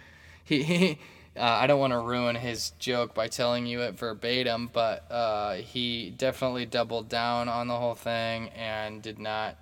[0.43, 0.99] He, he
[1.37, 5.55] uh, I don't want to ruin his joke by telling you it verbatim, but uh,
[5.55, 9.55] he definitely doubled down on the whole thing and did not,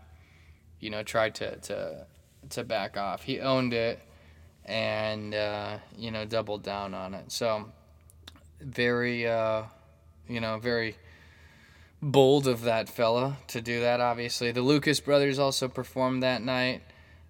[0.80, 2.08] you know, try to to
[2.52, 3.22] to back off.
[3.22, 4.00] He owned it
[4.64, 7.32] and uh, you know doubled down on it.
[7.34, 7.70] So
[8.62, 9.64] very, uh,
[10.30, 10.96] you know, very
[12.06, 14.00] bold of that fella to do that.
[14.00, 16.84] Obviously, the Lucas brothers also performed that night.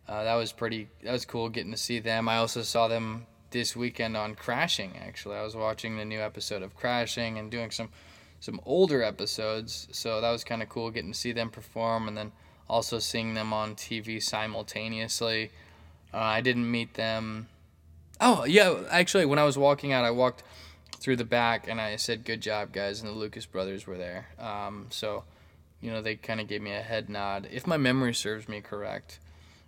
[0.08, 0.90] Uh, that was pretty.
[1.04, 2.28] That was cool getting to see them.
[2.28, 4.98] I also saw them this weekend on Crashing.
[4.98, 7.90] Actually, I was watching the new episode of Crashing and doing some
[8.42, 9.88] some older episodes.
[9.92, 12.34] So that was kind of cool getting to see them perform and then
[12.70, 15.52] also seeing them on TV simultaneously.
[16.14, 17.48] Uh, I didn't meet them.
[18.20, 20.44] Oh yeah, actually, when I was walking out, I walked
[20.99, 24.27] through the back, and I said, "Good job, guys." And the Lucas brothers were there,
[24.39, 25.23] um, so
[25.81, 27.47] you know they kind of gave me a head nod.
[27.51, 29.19] If my memory serves me correct,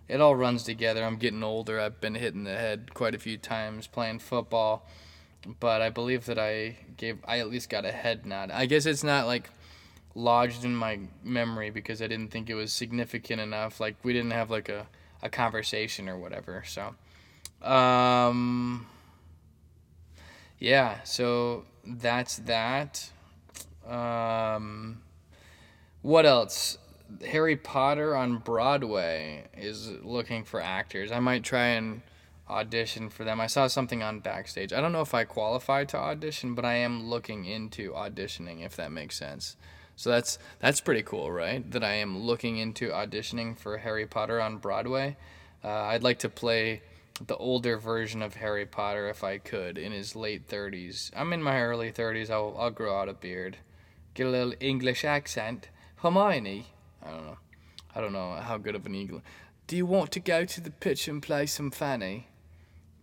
[0.08, 1.04] it all runs together.
[1.04, 1.80] I'm getting older.
[1.80, 4.86] I've been hit in the head quite a few times playing football,
[5.60, 8.50] but I believe that I gave I at least got a head nod.
[8.50, 9.50] I guess it's not like
[10.14, 13.80] lodged in my memory because I didn't think it was significant enough.
[13.80, 14.86] Like we didn't have like a
[15.22, 16.64] a conversation or whatever.
[16.66, 16.94] So.
[17.62, 18.86] Um,
[20.58, 23.10] yeah, so that's that.
[23.86, 25.02] Um,
[26.02, 26.78] what else?
[27.26, 31.10] Harry Potter on Broadway is looking for actors.
[31.10, 32.02] I might try and
[32.50, 33.40] audition for them.
[33.40, 34.72] I saw something on Backstage.
[34.72, 38.76] I don't know if I qualify to audition, but I am looking into auditioning if
[38.76, 39.56] that makes sense.
[39.96, 41.68] So that's that's pretty cool, right?
[41.70, 45.16] That I am looking into auditioning for Harry Potter on Broadway.
[45.64, 46.82] Uh, I'd like to play
[47.26, 51.10] the older version of Harry Potter if I could in his late 30s.
[51.16, 52.30] I'm in my early 30s.
[52.30, 53.58] I'll I'll grow out a beard,
[54.14, 55.68] get a little English accent.
[55.96, 56.66] Hermione,
[57.04, 57.38] I don't know.
[57.94, 59.22] I don't know how good of an English.
[59.66, 62.28] Do you want to go to the pitch and play some fanny?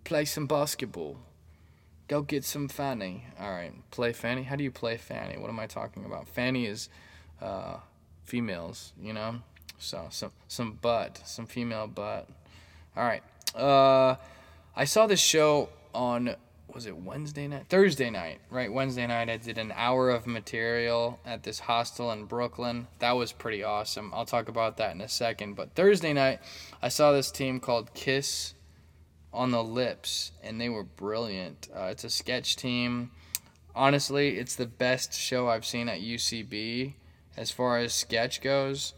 [0.04, 1.18] Play some basketball.
[2.08, 3.26] Go get some fanny.
[3.40, 4.44] All right, play fanny.
[4.44, 5.38] How do you play fanny?
[5.38, 6.28] What am I talking about?
[6.28, 6.90] Fanny is
[7.42, 7.78] uh,
[8.24, 9.42] females, you know.
[9.78, 12.30] So some some butt, some female butt.
[12.96, 13.24] All right.
[13.56, 14.16] Uh,
[14.76, 16.36] I saw this show on
[16.76, 17.68] was it Wednesday night?
[17.70, 18.72] Thursday night, right?
[18.72, 22.88] Wednesday night, I did an hour of material at this hostel in Brooklyn.
[23.00, 24.12] That was pretty awesome.
[24.14, 25.56] I'll talk about that in a second.
[25.56, 26.42] But Thursday night,
[26.82, 28.56] I saw this team called Kiss
[29.34, 31.70] on the Lips, and they were brilliant.
[31.74, 33.12] Uh, it's a sketch team.
[33.74, 36.96] Honestly, it's the best show I've seen at UCB
[37.38, 38.94] as far as sketch goes.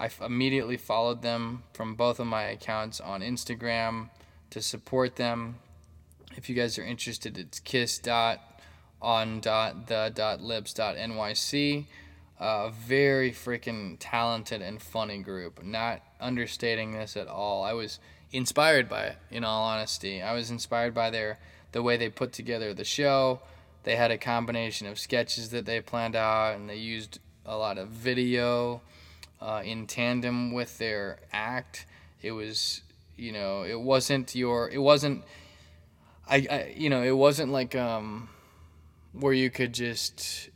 [0.00, 4.08] I f- immediately followed them from both of my accounts on Instagram
[4.48, 5.56] to support them.
[6.36, 8.40] If you guys are interested, it's kiss dot
[9.02, 11.86] on dot the dot lips dot nyc.
[12.38, 15.62] A very freaking talented and funny group.
[15.62, 17.62] Not understating this at all.
[17.62, 17.98] I was
[18.32, 19.16] inspired by it.
[19.30, 21.38] In all honesty, I was inspired by their
[21.72, 23.40] the way they put together the show.
[23.82, 27.76] They had a combination of sketches that they planned out, and they used a lot
[27.76, 28.80] of video
[29.40, 31.86] uh, in tandem with their act.
[32.22, 32.82] It was,
[33.16, 35.24] you know, it wasn't your, it wasn't,
[36.28, 38.28] I, I you know, it wasn't like um,
[39.12, 40.50] where you could just,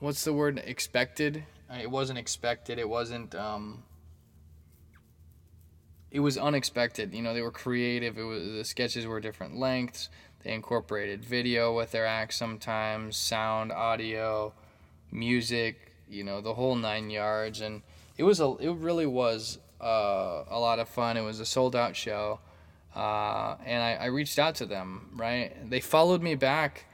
[0.00, 1.44] what's the word, expected.
[1.80, 2.78] It wasn't expected.
[2.78, 3.34] It wasn't.
[3.34, 3.82] Um,
[6.10, 7.12] it was unexpected.
[7.12, 8.16] You know, they were creative.
[8.18, 10.08] It was the sketches were different lengths.
[10.44, 14.52] They incorporated video with their acts sometimes, sound, audio,
[15.10, 15.92] music.
[16.08, 17.82] You know, the whole nine yards, and
[18.16, 18.56] it was a.
[18.60, 21.16] It really was uh, a lot of fun.
[21.16, 22.40] It was a sold out show,
[22.94, 25.10] uh, and I, I reached out to them.
[25.16, 26.86] Right, they followed me back.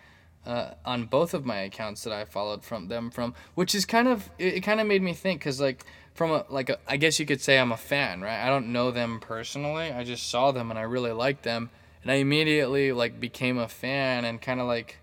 [0.45, 4.09] Uh, on both of my accounts that I followed from them from, which is kind
[4.09, 6.97] of it, it kind of made me think because like from a like a, I
[6.97, 8.45] guess you could say I'm a fan, right?
[8.45, 9.93] I don't know them personally.
[9.93, 11.71] I just saw them and I really liked them,
[12.03, 14.99] and I immediately like became a fan and kind of like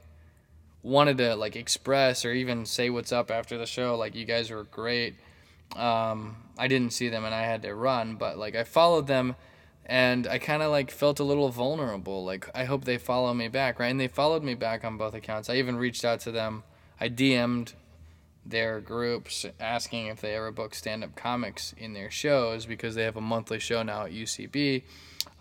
[0.83, 3.95] wanted to like express or even say what's up after the show.
[3.95, 5.15] Like you guys were great.
[5.75, 9.35] Um, I didn't see them and I had to run, but like I followed them
[9.85, 12.23] and I kind of like felt a little vulnerable.
[12.23, 13.87] Like I hope they follow me back, right?
[13.87, 15.49] And they followed me back on both accounts.
[15.49, 16.63] I even reached out to them.
[16.99, 17.73] I DM'd
[18.45, 23.17] their groups asking if they ever book stand-up comics in their shows because they have
[23.17, 24.83] a monthly show now at UCB,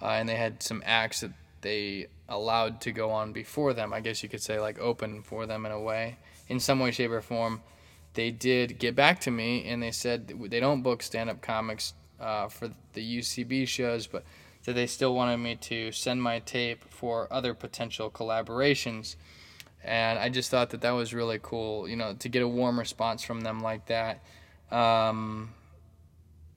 [0.02, 3.92] uh, and they had some acts that they allowed to go on before them.
[3.92, 6.16] I guess you could say like open for them in a way,
[6.48, 7.62] in some way, shape, or form.
[8.18, 12.48] They did get back to me and they said they don't book stand-up comics uh,
[12.48, 14.24] for the UCB shows, but
[14.64, 19.14] that they still wanted me to send my tape for other potential collaborations.
[19.84, 22.76] And I just thought that that was really cool, you know, to get a warm
[22.80, 24.24] response from them like that.
[24.72, 25.54] Um,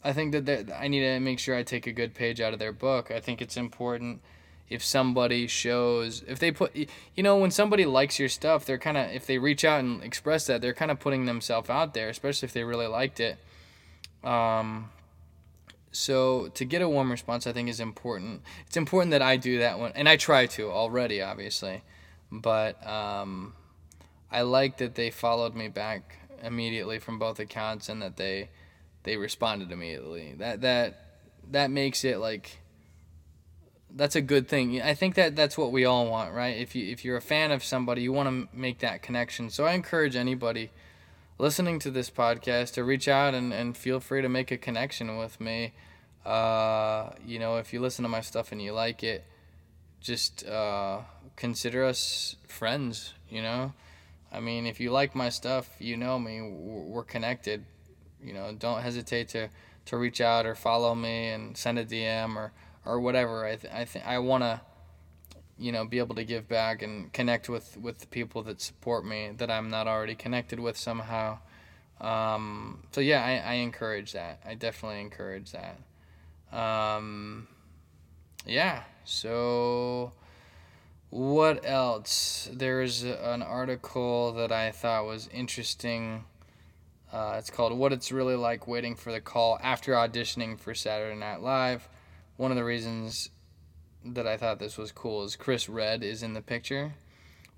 [0.03, 2.59] I think that I need to make sure I take a good page out of
[2.59, 3.11] their book.
[3.11, 4.23] I think it's important
[4.71, 8.97] if somebody shows if they put you know when somebody likes your stuff they're kind
[8.97, 12.09] of if they reach out and express that they're kind of putting themselves out there
[12.09, 13.37] especially if they really liked it.
[14.23, 14.89] Um,
[15.91, 18.41] so to get a warm response i think is important.
[18.67, 21.83] It's important that i do that one and i try to already obviously
[22.31, 23.53] but um,
[24.31, 28.49] i like that they followed me back immediately from both accounts and that they
[29.03, 30.35] they responded immediately.
[30.37, 31.05] That that
[31.51, 32.60] that makes it like
[33.95, 36.89] that's a good thing i think that that's what we all want right if you
[36.91, 40.15] if you're a fan of somebody you want to make that connection so i encourage
[40.15, 40.71] anybody
[41.41, 45.17] listening to this podcast to reach out and, and feel free to make a connection
[45.17, 45.73] with me.
[46.23, 49.25] Uh, you know, if you listen to my stuff and you like it,
[49.99, 50.99] just uh,
[51.35, 53.73] consider us friends, you know?
[54.31, 57.65] I mean, if you like my stuff, you know me, we're connected.
[58.23, 59.49] You know, don't hesitate to,
[59.85, 62.51] to reach out or follow me and send a DM or,
[62.85, 63.45] or whatever.
[63.45, 64.61] I, th- I, th- I want to
[65.57, 69.05] you know be able to give back and connect with with the people that support
[69.05, 71.37] me that I'm not already connected with somehow.
[72.01, 74.41] Um, so yeah, I, I encourage that.
[74.45, 75.77] I definitely encourage that.
[76.57, 77.47] Um,
[78.45, 78.83] yeah.
[79.05, 80.13] So
[81.11, 82.49] what else?
[82.51, 86.23] There's an article that I thought was interesting.
[87.13, 91.19] Uh, it's called "What It's Really Like Waiting for the Call After Auditioning for Saturday
[91.19, 91.87] Night Live."
[92.41, 93.29] One of the reasons
[94.03, 96.95] that I thought this was cool is Chris Redd is in the picture,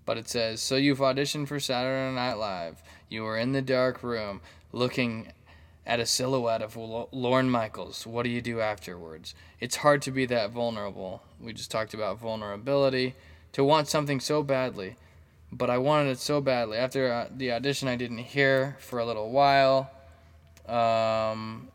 [0.05, 2.83] but it says, "So you've auditioned for Saturday Night Live.
[3.07, 4.41] You were in the dark room
[4.73, 5.31] looking
[5.85, 8.05] at a silhouette of Lorne Michaels.
[8.05, 9.33] What do you do afterwards?
[9.61, 11.23] It's hard to be that vulnerable.
[11.39, 13.15] We just talked about vulnerability.
[13.53, 14.97] To want something so badly,
[15.49, 16.77] but I wanted it so badly.
[16.77, 19.89] After uh, the audition, I didn't hear for a little while.
[20.67, 21.69] Um,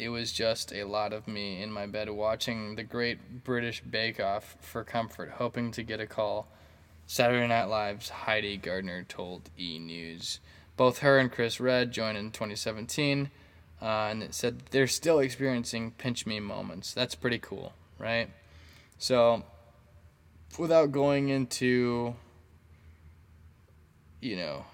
[0.00, 4.18] it was just a lot of me in my bed watching the great British Bake
[4.18, 6.48] Off for comfort, hoping to get a call.
[7.06, 9.78] Saturday Night Live's Heidi Gardner told E!
[9.78, 10.40] News.
[10.78, 13.30] Both her and Chris Redd joined in 2017,
[13.82, 16.94] uh, and it said they're still experiencing pinch me moments.
[16.94, 18.30] That's pretty cool, right?
[18.96, 19.42] So,
[20.58, 22.14] without going into,
[24.22, 24.64] you know,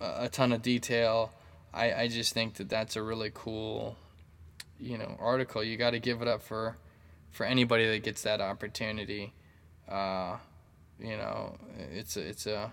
[0.00, 1.30] a, a ton of detail,
[1.72, 3.96] I, I just think that that's a really cool
[4.82, 5.62] you know article.
[5.62, 6.76] You got to give it up for
[7.30, 9.32] for anybody that gets that opportunity.
[9.88, 10.36] Uh,
[10.98, 11.56] you know,
[11.92, 12.72] it's a, it's a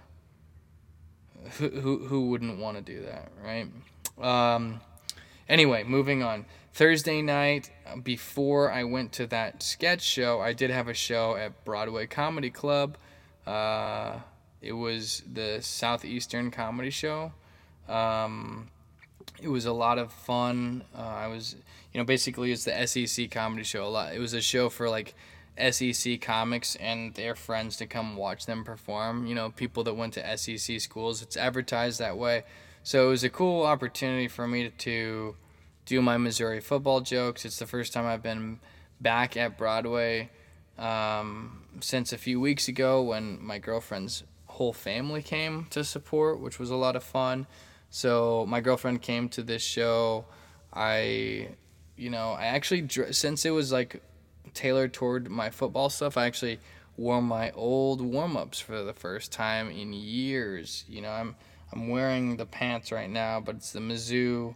[1.57, 3.68] who who, who wouldn't want to do that, right?
[4.22, 4.82] Um,
[5.47, 6.45] anyway, moving on.
[6.74, 7.72] Thursday night,
[8.03, 12.49] before I went to that sketch show, I did have a show at Broadway Comedy
[12.49, 12.97] Club.
[13.45, 14.20] Uh,
[14.62, 17.34] it was the Southeastern Comedy Show.
[17.88, 18.70] Um,
[19.41, 20.83] it was a lot of fun.
[20.97, 21.55] Uh, I was,
[21.93, 23.85] you know, basically it's the SEC comedy show.
[23.85, 24.13] A lot.
[24.13, 25.15] It was a show for like
[25.71, 29.27] SEC comics and their friends to come watch them perform.
[29.27, 31.21] You know, people that went to SEC schools.
[31.21, 32.43] It's advertised that way.
[32.83, 35.35] So it was a cool opportunity for me to,
[35.89, 37.43] do my Missouri football jokes.
[37.45, 38.59] It's the first time I've been
[39.01, 40.29] back at Broadway
[40.77, 46.59] um, since a few weeks ago when my girlfriend's whole family came to support, which
[46.59, 47.47] was a lot of fun.
[47.89, 50.25] So my girlfriend came to this show.
[50.73, 51.49] I,
[51.97, 54.01] you know, I actually since it was like
[54.53, 56.59] tailored toward my football stuff, I actually
[56.97, 60.85] wore my old warm ups for the first time in years.
[60.87, 61.35] You know, I'm
[61.71, 64.55] I'm wearing the pants right now, but it's the Mizzou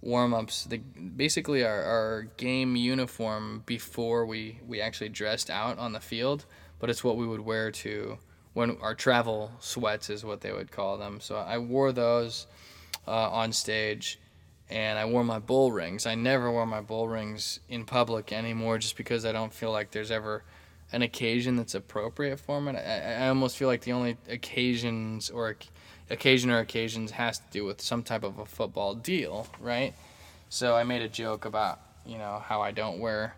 [0.00, 0.68] warm ups.
[1.16, 6.44] Basically our, our game uniform before we we actually dressed out on the field,
[6.78, 8.18] but it's what we would wear to
[8.52, 11.20] when our travel sweats is what they would call them.
[11.20, 12.46] So I wore those
[13.06, 14.18] uh, on stage,
[14.70, 16.06] and I wore my bull rings.
[16.06, 19.90] I never wear my bull rings in public anymore, just because I don't feel like
[19.90, 20.42] there's ever
[20.92, 22.76] an occasion that's appropriate for it.
[22.76, 25.56] I, I almost feel like the only occasions or
[26.10, 29.94] occasion or occasions has to do with some type of a football deal, right?
[30.48, 33.34] So I made a joke about you know how I don't wear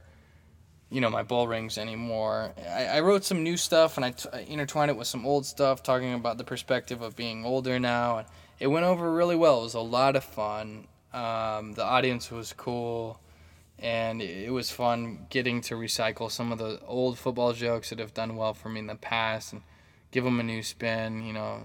[0.90, 2.52] you know my bull rings anymore.
[2.68, 5.46] I, I wrote some new stuff and I, t- I intertwined it with some old
[5.46, 8.26] stuff, talking about the perspective of being older now and
[8.58, 9.60] it went over really well.
[9.60, 10.86] It was a lot of fun.
[11.12, 13.20] Um, the audience was cool,
[13.78, 18.14] and it was fun getting to recycle some of the old football jokes that have
[18.14, 19.62] done well for me in the past and
[20.10, 21.24] give them a new spin.
[21.24, 21.62] You know,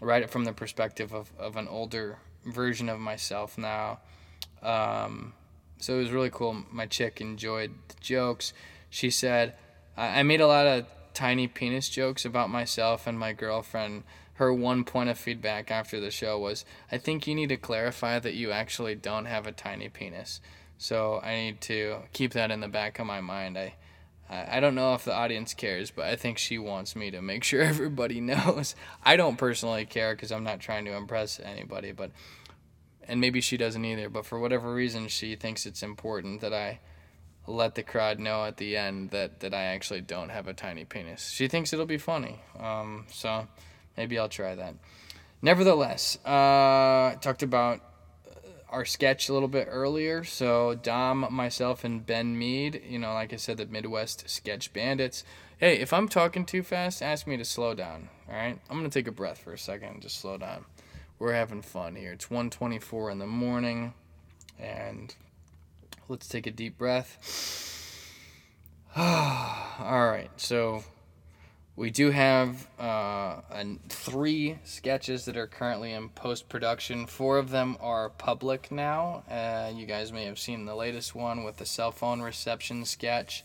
[0.00, 4.00] write it from the perspective of, of an older version of myself now.
[4.62, 5.34] Um,
[5.78, 6.64] so it was really cool.
[6.70, 8.52] My chick enjoyed the jokes.
[8.88, 9.54] She said,
[9.96, 14.04] I made a lot of tiny penis jokes about myself and my girlfriend
[14.36, 18.18] her one point of feedback after the show was, I think you need to clarify
[18.18, 20.40] that you actually don't have a tiny penis.
[20.78, 23.56] So I need to keep that in the back of my mind.
[23.56, 23.74] I
[24.28, 27.44] I don't know if the audience cares, but I think she wants me to make
[27.44, 28.74] sure everybody knows.
[29.04, 32.10] I don't personally care because I'm not trying to impress anybody, but
[33.08, 34.08] and maybe she doesn't either.
[34.08, 36.80] But for whatever reason, she thinks it's important that I
[37.46, 40.84] let the crowd know at the end that that I actually don't have a tiny
[40.84, 41.30] penis.
[41.30, 42.40] She thinks it'll be funny.
[42.58, 43.46] Um, so
[43.96, 44.74] Maybe I'll try that.
[45.42, 47.80] Nevertheless, uh, talked about
[48.26, 50.24] uh, our sketch a little bit earlier.
[50.24, 55.24] So Dom, myself, and Ben Mead, you know, like I said, the Midwest Sketch Bandits.
[55.58, 58.08] Hey, if I'm talking too fast, ask me to slow down.
[58.28, 60.64] All right, I'm gonna take a breath for a second and just slow down.
[61.18, 62.12] We're having fun here.
[62.12, 63.94] It's 1:24 in the morning,
[64.58, 65.14] and
[66.08, 67.18] let's take a deep breath.
[68.96, 70.84] All right, so
[71.76, 77.06] we do have uh, an, three sketches that are currently in post production.
[77.06, 79.22] Four of them are public now.
[79.30, 83.44] Uh, you guys may have seen the latest one with the cell phone reception sketch.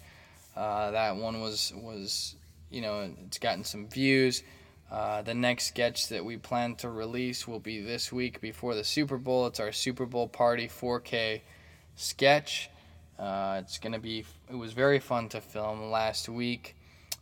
[0.56, 2.36] Uh, that one was was
[2.70, 4.44] you know it's gotten some views.
[4.90, 8.84] Uh, the next sketch that we plan to release will be this week before the
[8.84, 9.48] Super Bowl.
[9.48, 11.42] It's our Super Bowl party 4K
[11.96, 12.70] sketch.
[13.20, 14.26] Uh, it's gonna be.
[14.50, 16.76] It was very fun to film last week.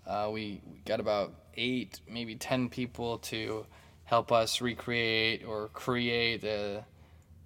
[0.10, 3.66] Uh, we, got about eight, maybe ten people to
[4.06, 6.84] help us recreate or create a,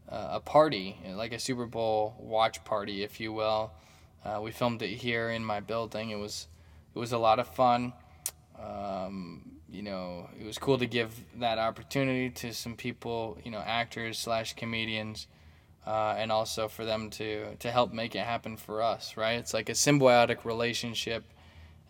[0.07, 3.71] a party, like a Super Bowl watch party, if you will.
[4.23, 6.09] Uh, we filmed it here in my building.
[6.11, 6.47] It was
[6.95, 7.91] it was a lot of fun.
[8.57, 13.59] Um, you know, it was cool to give that opportunity to some people, you know,
[13.59, 15.27] actors slash comedians,
[15.85, 19.17] uh, and also for them to to help make it happen for us.
[19.17, 19.33] Right?
[19.33, 21.25] It's like a symbiotic relationship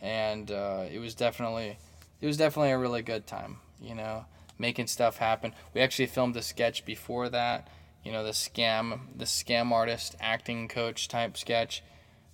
[0.03, 1.77] and uh, it was definitely
[2.21, 3.57] it was definitely a really good time.
[3.81, 4.25] You know,
[4.59, 5.53] making stuff happen.
[5.73, 7.69] We actually filmed a sketch before that.
[8.03, 11.81] You know, the scam the scam artist acting coach type sketch.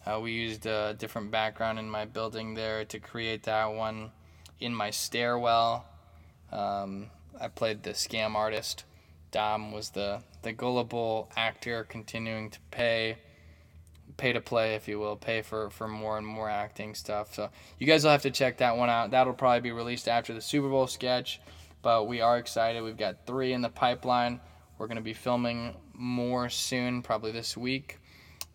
[0.05, 4.11] Uh, we used a different background in my building there to create that one.
[4.59, 5.86] In my stairwell,
[6.51, 8.84] um, I played the scam artist.
[9.32, 13.17] Dom was the the gullible actor continuing to pay
[14.20, 17.34] pay to play, if you will, pay for, for more and more acting stuff.
[17.34, 17.49] So
[17.80, 19.11] you guys will have to check that one out.
[19.11, 21.39] That'll probably be released after the Super Bowl sketch,
[21.82, 22.84] but we are excited.
[22.84, 24.41] We've got three in the pipeline.
[24.78, 27.99] We're going to be filming more soon, probably this week.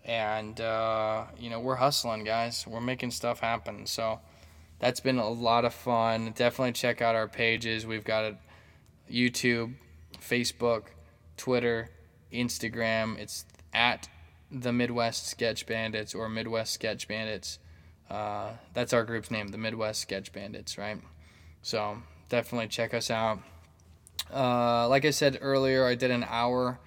[0.04, 2.66] And, uh, you know, we're hustling, guys.
[2.66, 3.86] We're making stuff happen.
[3.86, 4.20] So
[4.78, 6.32] that's been a lot of fun.
[6.36, 7.86] Definitely check out our pages.
[7.86, 8.36] We've got a
[9.10, 9.74] YouTube,
[10.20, 10.84] Facebook,
[11.36, 11.88] Twitter,
[12.32, 13.18] Instagram.
[13.18, 14.08] It's at
[14.54, 17.58] the Midwest Sketch Bandits or Midwest Sketch Bandits.
[18.08, 20.98] Uh, that's our group's name, the Midwest Sketch Bandits, right?
[21.62, 21.98] So
[22.28, 23.40] definitely check us out.
[24.32, 26.78] Uh, like I said earlier, I did an hour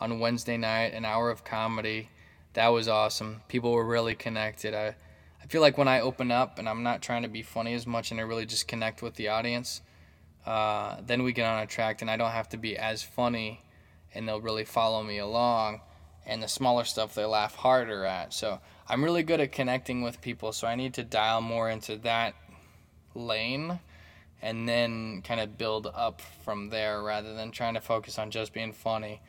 [0.00, 2.10] on Wednesday night, an hour of comedy.
[2.52, 3.42] That was awesome.
[3.48, 4.72] People were really connected.
[4.72, 4.94] I,
[5.42, 7.86] I feel like when I open up and I'm not trying to be funny as
[7.86, 9.82] much and I really just connect with the audience,
[10.46, 13.62] uh, then we get on a track and I don't have to be as funny
[14.14, 15.80] and they'll really follow me along.
[16.26, 18.32] And the smaller stuff they laugh harder at.
[18.34, 20.52] So I'm really good at connecting with people.
[20.52, 22.34] So I need to dial more into that
[23.14, 23.78] lane
[24.42, 28.52] and then kind of build up from there rather than trying to focus on just
[28.52, 29.20] being funny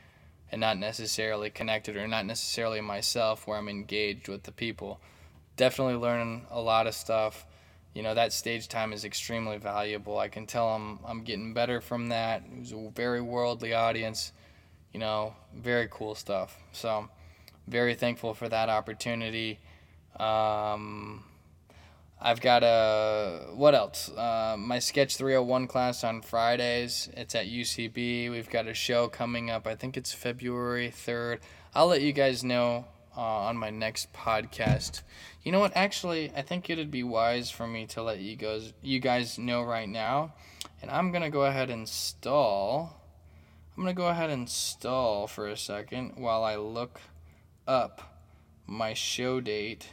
[0.51, 4.99] and not necessarily connected or not necessarily myself where I'm engaged with the people.
[5.55, 7.45] Definitely learning a lot of stuff.
[7.93, 10.19] You know, that stage time is extremely valuable.
[10.19, 12.43] I can tell I'm I'm getting better from that.
[12.45, 14.31] It was a very worldly audience.
[14.97, 16.57] You know, very cool stuff.
[16.71, 17.07] So,
[17.67, 19.59] very thankful for that opportunity.
[20.19, 21.23] Um,
[22.19, 24.09] I've got a what else?
[24.09, 27.11] Uh, my Sketch 301 class on Fridays.
[27.15, 28.31] It's at UCB.
[28.31, 29.67] We've got a show coming up.
[29.67, 31.41] I think it's February 3rd.
[31.75, 32.85] I'll let you guys know
[33.15, 35.03] uh, on my next podcast.
[35.43, 35.73] You know what?
[35.75, 39.61] Actually, I think it'd be wise for me to let you guys you guys know
[39.61, 40.33] right now,
[40.81, 42.97] and I'm gonna go ahead and stall.
[43.77, 46.99] I'm gonna go ahead and stall for a second while I look
[47.67, 48.01] up
[48.65, 49.89] my show date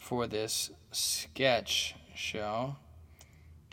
[0.00, 2.74] for this sketch show.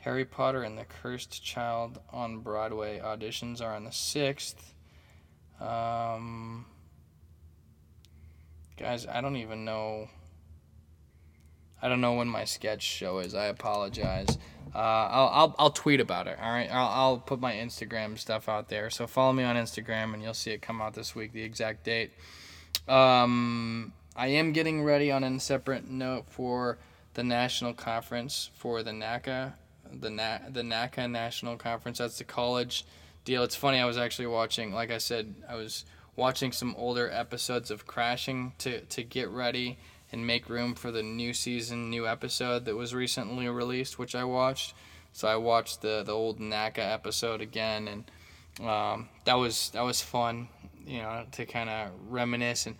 [0.01, 4.73] Harry Potter and the Cursed Child on Broadway auditions are on the 6th.
[5.59, 6.67] Um,
[8.77, 10.07] guys, I don't even know.
[11.81, 13.33] I don't know when my sketch show is.
[13.33, 14.37] I apologize.
[14.73, 16.37] Uh, I'll, I'll, I'll tweet about it.
[16.41, 16.69] All right.
[16.71, 18.89] I'll, I'll put my Instagram stuff out there.
[18.89, 21.83] So follow me on Instagram and you'll see it come out this week, the exact
[21.83, 22.11] date.
[22.87, 26.77] Um, I am getting ready on a separate note for
[27.13, 29.53] the national conference for the NACA,
[29.91, 31.97] the Na- the NACA National Conference.
[31.97, 32.85] That's the college
[33.25, 33.43] deal.
[33.43, 33.79] It's funny.
[33.79, 38.53] I was actually watching, like I said, I was watching some older episodes of Crashing
[38.59, 39.79] to to get ready
[40.11, 44.23] and make room for the new season, new episode that was recently released, which I
[44.23, 44.73] watched.
[45.11, 50.01] So I watched the the old NACA episode again, and um, that was that was
[50.01, 50.49] fun,
[50.85, 52.65] you know, to kind of reminisce.
[52.65, 52.75] And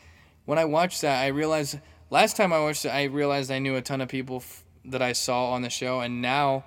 [0.46, 3.76] when I watched that, I realized last time I watched it, I realized I knew
[3.76, 6.66] a ton of people f- that I saw on the show, and now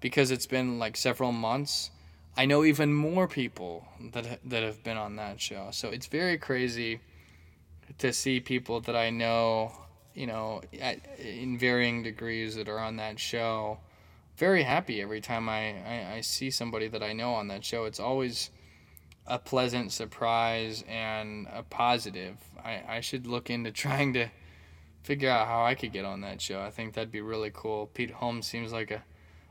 [0.00, 1.90] because it's been like several months,
[2.36, 5.68] I know even more people that that have been on that show.
[5.70, 7.00] So it's very crazy
[7.98, 9.72] to see people that I know,
[10.14, 13.78] you know, at, in varying degrees that are on that show.
[14.36, 17.84] Very happy every time I, I, I see somebody that I know on that show.
[17.84, 18.50] It's always
[19.26, 22.36] a pleasant surprise and a positive.
[22.64, 24.28] I, I should look into trying to
[25.02, 26.60] figure out how I could get on that show.
[26.60, 27.86] I think that'd be really cool.
[27.86, 29.04] Pete Holmes seems like a,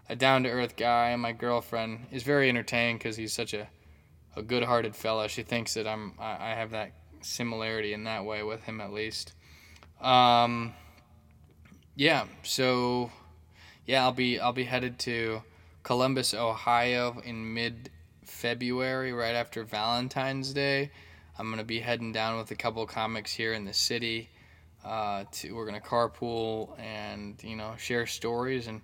[0.10, 3.68] a down to earth guy, and my girlfriend is very entertained because he's such a,
[4.36, 5.30] a good hearted fella.
[5.30, 8.92] She thinks that I'm I, I have that similarity in that way with him at
[8.92, 9.34] least.
[10.04, 10.74] Um,
[11.96, 13.10] yeah, so
[13.86, 15.42] yeah, I'll be I'll be headed to
[15.84, 17.90] Columbus, Ohio in mid
[18.26, 20.92] February, right after Valentine's Day.
[21.40, 24.30] I'm gonna be heading down with a couple comics here in the city.
[24.84, 28.82] Uh, to, we're gonna carpool and you know share stories, and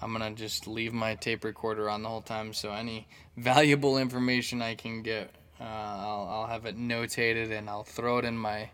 [0.00, 2.52] I'm gonna just leave my tape recorder on the whole time.
[2.52, 7.82] So any valuable information I can get, uh, I'll, I'll have it notated and I'll
[7.82, 8.70] throw it in my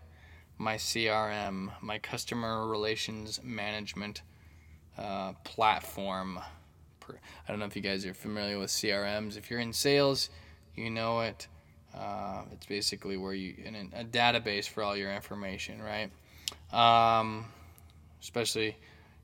[0.60, 4.20] my CRM, my customer relations management
[4.98, 6.38] uh, platform.
[7.08, 9.36] I don't know if you guys are familiar with CRMs.
[9.36, 10.28] If you're in sales,
[10.76, 11.48] you know it.
[11.96, 16.10] Uh, it's basically where you in a database for all your information, right?
[16.72, 17.46] um,
[18.20, 18.76] especially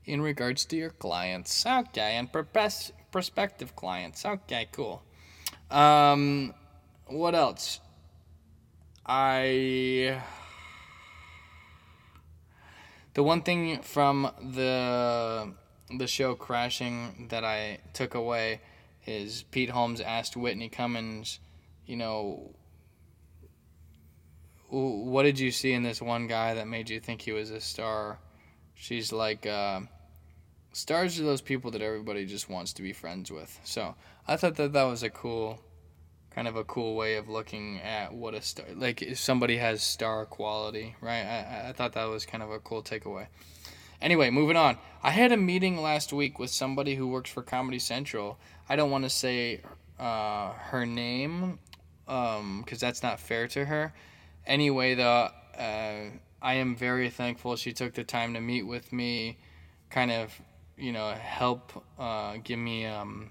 [0.05, 1.65] in regards to your clients.
[1.65, 4.25] Okay, and pers- prospective clients.
[4.25, 5.01] Okay, cool.
[5.69, 6.53] Um,
[7.07, 7.79] what else?
[9.05, 10.21] I.
[13.17, 15.51] The one thing from the
[15.89, 18.61] the show crashing that I took away
[19.07, 21.39] is Pete Holmes asked Whitney Cummings,
[21.87, 22.53] you know,
[24.69, 27.59] what did you see in this one guy that made you think he was a
[27.59, 28.19] star?
[28.75, 29.79] She's like, uh,
[30.71, 33.59] stars are those people that everybody just wants to be friends with.
[33.63, 33.95] So
[34.27, 35.59] I thought that that was a cool,
[36.37, 39.81] kind of a cool way of looking at what a star, like if somebody has
[39.81, 41.23] star quality, right?
[41.23, 43.25] I, I thought that was kind of a cool takeaway.
[43.99, 44.77] Anyway, moving on.
[45.01, 48.37] I had a meeting last week with somebody who works for Comedy Central.
[48.69, 49.61] I don't want to say
[49.99, 51.57] uh, her name
[52.05, 53.93] because um, that's not fair to her
[54.47, 56.09] anyway, though, uh,
[56.41, 59.37] I am very thankful she took the time to meet with me,
[59.89, 60.33] kind of,
[60.77, 63.29] you know, help uh, give me um,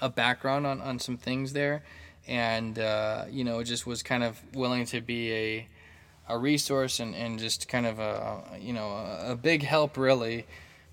[0.00, 1.82] a background on, on some things there.
[2.30, 5.66] And, uh, you know, just was kind of willing to be a,
[6.28, 8.90] a resource and, and just kind of a, you know,
[9.26, 10.46] a, big help, really.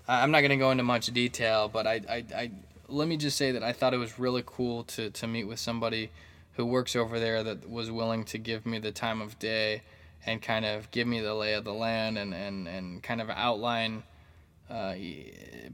[0.08, 2.50] I'm not going to go into much detail, but I, I, I,
[2.88, 5.60] let me just say that I thought it was really cool to, to meet with
[5.60, 6.10] somebody
[6.54, 9.82] who works over there that was willing to give me the time of day
[10.26, 13.30] and kind of give me the lay of the land and, and, and kind of
[13.30, 14.02] outline
[14.68, 14.94] uh,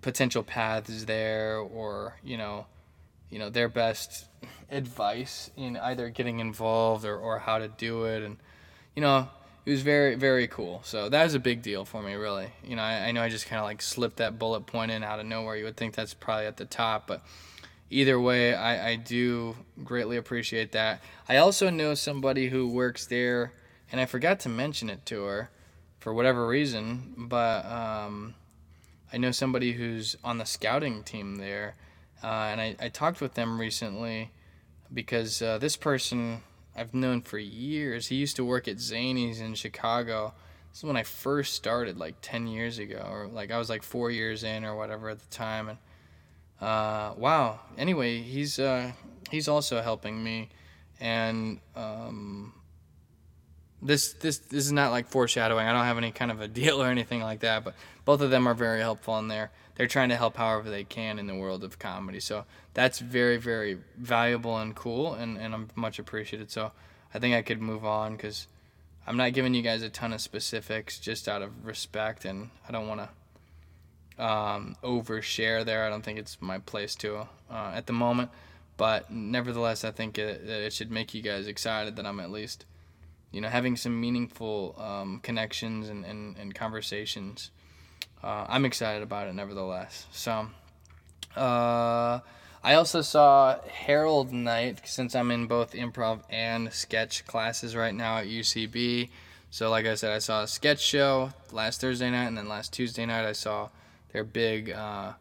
[0.02, 2.66] potential paths there or, you know,
[3.34, 4.26] you know, their best
[4.70, 8.22] advice in either getting involved or, or how to do it.
[8.22, 8.36] And,
[8.94, 9.28] you know,
[9.66, 10.82] it was very, very cool.
[10.84, 12.46] So that was a big deal for me, really.
[12.62, 15.02] You know, I, I know I just kind of like slipped that bullet point in
[15.02, 15.56] out of nowhere.
[15.56, 17.24] You would think that's probably at the top, but
[17.90, 21.02] either way, I, I do greatly appreciate that.
[21.28, 23.52] I also know somebody who works there,
[23.90, 25.50] and I forgot to mention it to her
[25.98, 28.36] for whatever reason, but um,
[29.12, 31.74] I know somebody who's on the scouting team there,
[32.24, 34.30] uh, and I, I talked with them recently
[34.92, 36.40] because uh, this person
[36.76, 38.08] I've known for years.
[38.08, 40.34] He used to work at Zanies in Chicago.
[40.70, 43.82] This is when I first started, like 10 years ago, or like I was like
[43.82, 45.78] four years in or whatever at the time, and
[46.60, 47.60] uh, wow.
[47.78, 48.92] Anyway, he's uh,
[49.30, 50.48] he's also helping me,
[50.98, 52.54] and um,
[53.84, 55.66] this this this is not like foreshadowing.
[55.66, 57.74] I don't have any kind of a deal or anything like that, but
[58.04, 59.50] both of them are very helpful in there.
[59.76, 62.20] They're trying to help however they can in the world of comedy.
[62.20, 66.50] So that's very very valuable and cool, and and I'm much appreciated.
[66.50, 66.72] So
[67.12, 68.48] I think I could move on because
[69.06, 72.72] I'm not giving you guys a ton of specifics just out of respect, and I
[72.72, 75.84] don't want to um, overshare there.
[75.84, 78.30] I don't think it's my place to uh, at the moment,
[78.76, 82.64] but nevertheless, I think it, it should make you guys excited that I'm at least,
[83.34, 87.50] you know, having some meaningful um, connections and, and, and conversations.
[88.22, 90.06] Uh, I'm excited about it, nevertheless.
[90.12, 90.46] So,
[91.36, 92.20] uh,
[92.62, 98.18] I also saw Harold Night since I'm in both improv and sketch classes right now
[98.18, 99.10] at UCB.
[99.50, 102.72] So, like I said, I saw a sketch show last Thursday night, and then last
[102.72, 103.68] Tuesday night I saw
[104.12, 105.12] their big, uh,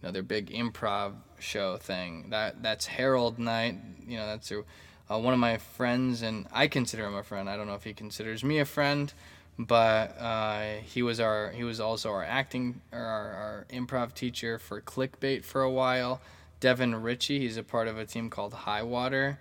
[0.00, 2.26] you know, their big improv show thing.
[2.30, 3.76] That that's Harold Night.
[4.04, 4.64] You know, that's a,
[5.10, 7.48] uh, one of my friends, and I consider him a friend.
[7.48, 9.12] I don't know if he considers me a friend,
[9.58, 14.58] but uh, he was our he was also our acting or our, our improv teacher
[14.58, 16.20] for Clickbait for a while.
[16.60, 19.38] Devin Ritchie, he's a part of a team called High Water.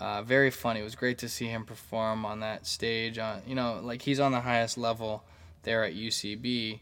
[0.00, 0.80] Uh, very funny.
[0.80, 3.18] It was great to see him perform on that stage.
[3.18, 5.22] On you know, like he's on the highest level
[5.62, 6.80] there at UCB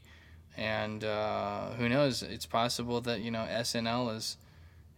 [0.56, 2.22] and uh, who knows?
[2.22, 4.36] It's possible that you know SNL is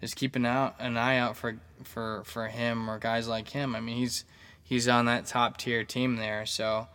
[0.01, 3.75] is keeping out an eye out for for for him or guys like him.
[3.75, 4.25] I mean, he's
[4.63, 6.47] he's on that top tier team there.
[6.47, 6.89] So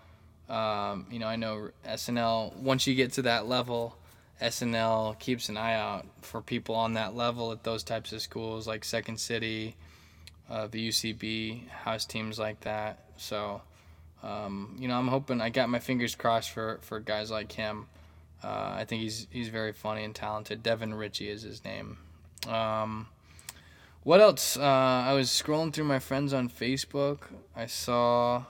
[0.50, 2.56] um, you know, I know SNL.
[2.56, 3.97] Once you get to that level,
[4.41, 8.68] SNL keeps an eye out for people on that level at those types of schools
[8.68, 9.76] like Second City,
[10.50, 13.06] uh, the UCB, house teams like that.
[13.18, 13.62] So.
[14.22, 17.88] Um, you know, I'm hoping I got my fingers crossed for, for guys like him.
[18.43, 20.64] Uh, I think he's he's very funny and talented.
[20.64, 21.97] Devin Ritchie is his name.
[22.47, 23.07] Um,
[24.03, 24.57] what else?
[24.57, 27.19] Uh, I was scrolling through my friends on Facebook.
[27.55, 28.43] I saw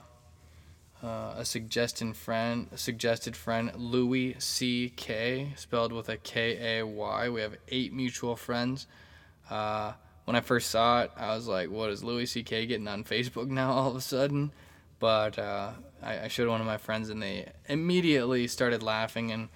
[1.02, 6.86] uh, a suggested friend, a suggested friend, Louis C K, spelled with a K A
[6.86, 7.28] Y.
[7.28, 8.86] We have eight mutual friends.
[9.48, 12.88] Uh, when I first saw it, I was like, "What is Louis C K getting
[12.88, 14.52] on Facebook now all of a sudden?"
[14.98, 15.72] But uh,
[16.02, 19.48] I, I showed one of my friends, and they immediately started laughing and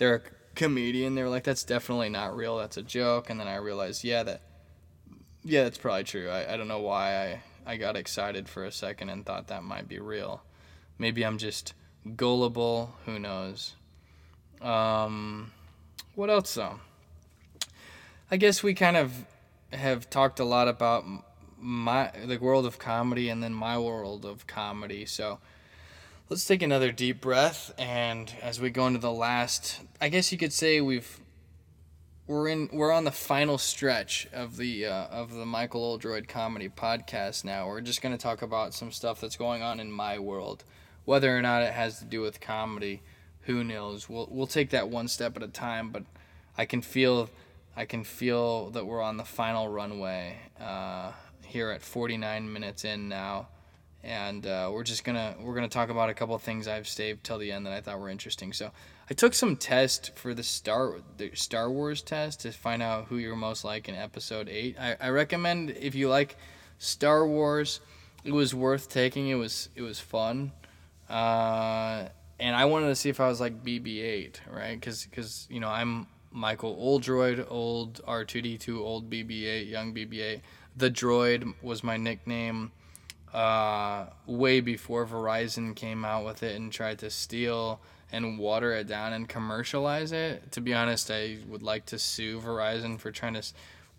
[0.00, 0.22] they're
[0.54, 1.14] comedian.
[1.14, 2.58] They were like, that's definitely not real.
[2.58, 3.30] That's a joke.
[3.30, 4.42] And then I realized, yeah, that,
[5.44, 6.28] yeah, that's probably true.
[6.28, 9.62] I, I don't know why I, I got excited for a second and thought that
[9.62, 10.42] might be real.
[10.98, 11.74] Maybe I'm just
[12.16, 12.94] gullible.
[13.06, 13.74] Who knows?
[14.60, 15.52] Um,
[16.14, 16.80] what else though?
[18.30, 19.24] I guess we kind of
[19.72, 21.04] have talked a lot about
[21.58, 25.06] my the world of comedy and then my world of comedy.
[25.06, 25.38] So
[26.30, 30.38] Let's take another deep breath, and as we go into the last, I guess you
[30.38, 31.18] could say we've
[32.28, 36.68] we're in we're on the final stretch of the uh, of the Michael Oldroyd comedy
[36.68, 37.44] podcast.
[37.44, 40.62] Now we're just going to talk about some stuff that's going on in my world,
[41.04, 43.02] whether or not it has to do with comedy.
[43.46, 44.08] Who knows?
[44.08, 46.04] We'll we'll take that one step at a time, but
[46.56, 47.28] I can feel
[47.74, 51.10] I can feel that we're on the final runway uh,
[51.44, 53.48] here at 49 minutes in now
[54.02, 57.24] and uh, we're just gonna we're gonna talk about a couple of things I've saved
[57.24, 58.52] till the end that I thought were interesting.
[58.52, 58.70] So
[59.10, 63.16] I took some test for the Star the Star Wars test to find out who
[63.18, 64.76] you're most like in Episode Eight.
[64.80, 66.36] I, I recommend if you like
[66.78, 67.80] Star Wars,
[68.24, 69.28] it was worth taking.
[69.28, 70.52] It was it was fun,
[71.08, 72.06] uh,
[72.38, 74.80] and I wanted to see if I was like BB-8, right?
[74.80, 80.40] Because because you know I'm Michael Old Droid, old R2D2, old BB-8, young BB-8.
[80.76, 82.70] The Droid was my nickname
[83.32, 87.80] uh, way before Verizon came out with it and tried to steal
[88.12, 90.50] and water it down and commercialize it.
[90.52, 93.42] To be honest, I would like to sue Verizon for trying to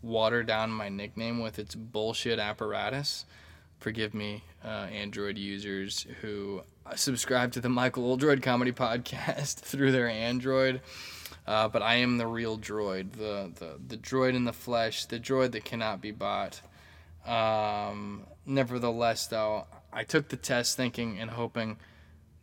[0.02, 3.26] water down my nickname with its bullshit apparatus.
[3.80, 6.62] Forgive me, uh, Android users who
[6.96, 10.82] subscribe to the Michael Oldroyd comedy podcast through their Android.
[11.48, 15.20] Uh, but I am the real droid, the, the, the droid in the flesh, the
[15.20, 16.62] droid that cannot be bought.
[17.26, 21.78] Um, nevertheless, though, I took the test thinking and hoping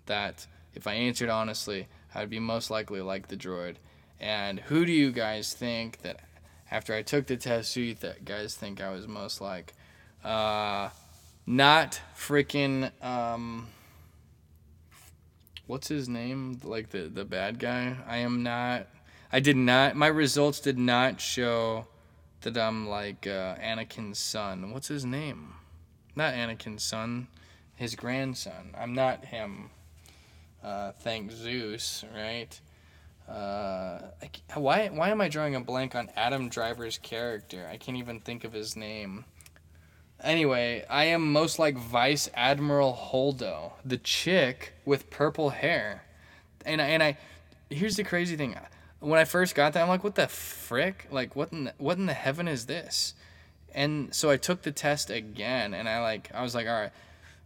[0.06, 3.76] that if I answered honestly, I'd be most likely like the droid.
[4.20, 6.20] And who do you guys think that
[6.70, 9.74] after I took the test, who you th- guys think I was most like?
[10.24, 10.90] Uh,
[11.46, 13.68] not freaking um,
[15.66, 16.60] what's his name?
[16.64, 17.96] Like the the bad guy.
[18.06, 18.88] I am not.
[19.32, 19.94] I did not.
[19.94, 21.86] My results did not show
[22.40, 24.72] that I'm like uh, Anakin's son.
[24.72, 25.54] What's his name?
[26.18, 27.28] Not Anakin's son.
[27.76, 28.74] His grandson.
[28.76, 29.70] I'm not him.
[30.64, 32.60] Uh, thank Zeus, right?
[33.28, 37.68] Uh, I, why why am I drawing a blank on Adam Driver's character?
[37.70, 39.26] I can't even think of his name.
[40.20, 46.02] Anyway, I am most like Vice Admiral Holdo, the chick with purple hair.
[46.66, 47.16] And I, and I
[47.70, 48.56] here's the crazy thing.
[48.98, 51.06] When I first got that, I'm like, what the frick?
[51.12, 53.14] Like what in the, what in the heaven is this?
[53.74, 56.92] And so I took the test again and I like I was like, all right,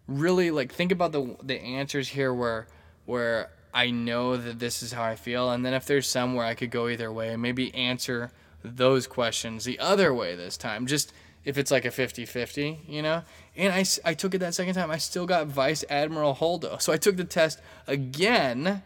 [0.07, 2.67] really like think about the the answers here where
[3.07, 6.47] where I know that this is how I feel and then if there's some where
[6.47, 8.31] I could go either way, maybe answer
[8.65, 10.87] those questions the other way this time.
[10.87, 11.13] Just
[11.45, 13.23] if it's like a 50-50, you know?
[13.57, 14.93] And I, I took it that second time.
[14.93, 16.81] I still got Vice Admiral Holdo.
[16.81, 18.83] So I took the test again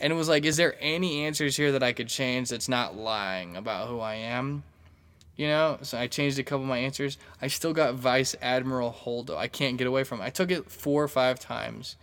[0.00, 2.96] and it was like, is there any answers here that I could change that's not
[2.96, 4.62] lying about who I am?
[5.38, 7.16] You know, so I changed a couple of my answers.
[7.40, 9.36] I still got Vice Admiral Holdo.
[9.36, 10.24] I can't get away from it.
[10.24, 11.94] I took it four or five times,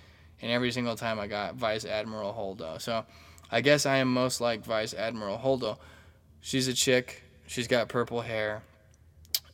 [0.41, 2.79] and every single time I got Vice Admiral Holdo.
[2.79, 3.05] So
[3.51, 5.77] I guess I am most like Vice Admiral Holdo.
[6.39, 7.23] She's a chick.
[7.45, 8.63] She's got purple hair.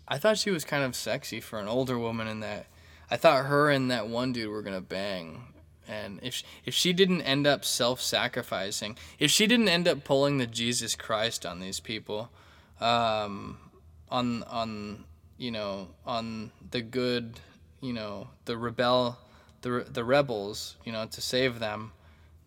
[0.08, 2.68] I thought she was kind of sexy for an older woman in that.
[3.10, 5.46] I thought her and that one dude were gonna bang.
[5.88, 10.38] And if she, if she didn't end up self-sacrificing, if she didn't end up pulling
[10.38, 12.30] the Jesus Christ on these people,
[12.80, 13.58] um,
[14.12, 15.06] on on
[15.38, 17.40] you know on the good,
[17.80, 19.18] you know the rebel,
[19.62, 21.92] the the rebels, you know to save them,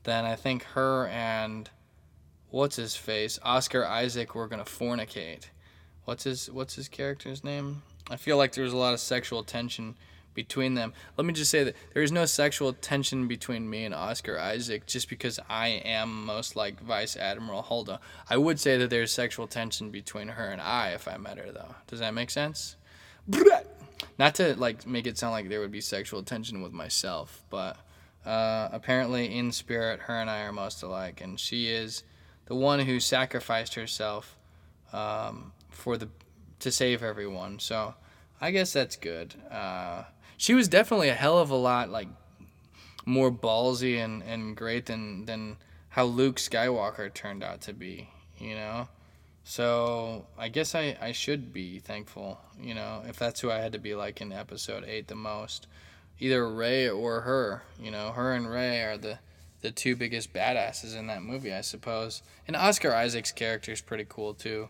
[0.05, 1.69] then I think her and
[2.51, 5.47] what's his face Oscar Isaac were gonna fornicate
[6.05, 7.83] what's his what's his character's name?
[8.11, 9.97] I feel like there was a lot of sexual tension
[10.35, 10.93] between them.
[11.17, 14.87] Let me just say that there is no sexual tension between me and Oscar Isaac
[14.87, 17.99] just because I am most like Vice Admiral Holdo.
[18.29, 21.53] I would say that there's sexual tension between her and I if I met her
[21.53, 21.75] though.
[21.87, 22.77] Does that make sense?
[24.19, 27.77] Not to like make it sound like there would be sexual tension with myself, but
[28.27, 32.03] uh, apparently in spirit her and I are most alike and she is
[32.47, 34.37] the one who sacrificed herself
[34.93, 36.09] um, for the
[36.61, 37.59] to save everyone.
[37.59, 37.95] So
[38.41, 39.35] I guess that's good.
[39.51, 40.05] Uh,
[40.45, 42.09] she was definitely a hell of a lot like
[43.07, 45.57] more ballsy and, and great than than
[45.89, 48.89] how Luke Skywalker turned out to be, you know?
[49.45, 53.73] So I guess I, I should be thankful, you know, if that's who I had
[53.73, 55.67] to be like in episode eight the most.
[56.21, 57.63] Either Rey or her.
[57.81, 59.21] You know, her and Rey are the
[59.63, 62.23] the two biggest badasses in that movie, I suppose.
[62.47, 64.69] And Oscar Isaac's character is pretty cool too.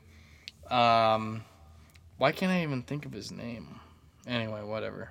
[0.70, 1.42] Um,
[2.16, 3.80] why can't I even think of his name?
[4.24, 5.10] Anyway, whatever.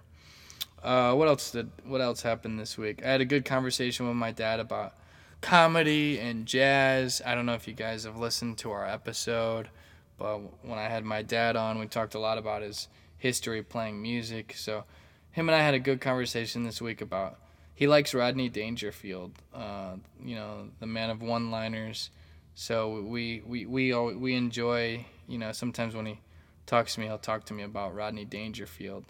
[0.83, 3.03] Uh, what else did what else happened this week?
[3.03, 4.93] I had a good conversation with my dad about
[5.41, 7.21] comedy and jazz.
[7.25, 9.69] I don't know if you guys have listened to our episode,
[10.17, 14.01] but when I had my dad on, we talked a lot about his history playing
[14.01, 14.53] music.
[14.57, 14.83] So
[15.31, 17.39] him and I had a good conversation this week about
[17.73, 22.09] he likes Rodney Dangerfield, uh, you know, the man of one-liners.
[22.55, 26.19] So we we we we enjoy you know, sometimes when he
[26.65, 29.05] talks to me, he'll talk to me about Rodney Dangerfield.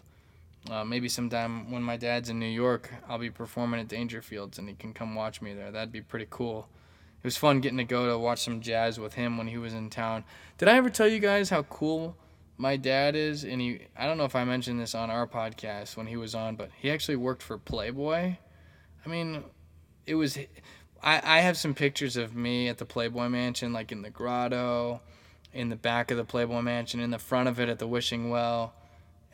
[0.70, 4.68] Uh, maybe sometime when my dad's in New York, I'll be performing at Dangerfield's and
[4.68, 5.70] he can come watch me there.
[5.70, 6.68] That'd be pretty cool.
[7.22, 9.74] It was fun getting to go to watch some jazz with him when he was
[9.74, 10.24] in town.
[10.58, 12.16] Did I ever tell you guys how cool
[12.56, 13.44] my dad is?
[13.44, 16.34] And he, I don't know if I mentioned this on our podcast when he was
[16.34, 18.36] on, but he actually worked for Playboy.
[19.04, 19.44] I mean,
[20.06, 20.38] it was.
[21.02, 25.02] I, I have some pictures of me at the Playboy Mansion, like in the grotto
[25.54, 28.28] in the back of the Playboy Mansion, in the front of it at the Wishing
[28.28, 28.74] Well,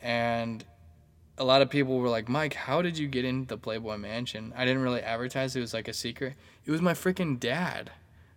[0.01, 0.63] and
[1.41, 4.53] a lot of people were like, Mike, how did you get into the Playboy Mansion?
[4.55, 5.55] I didn't really advertise.
[5.55, 6.35] It was like a secret.
[6.65, 7.89] It was my freaking dad.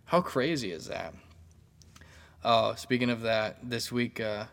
[0.05, 1.13] How crazy is that?
[2.43, 4.45] Oh, speaking of that, this week, uh,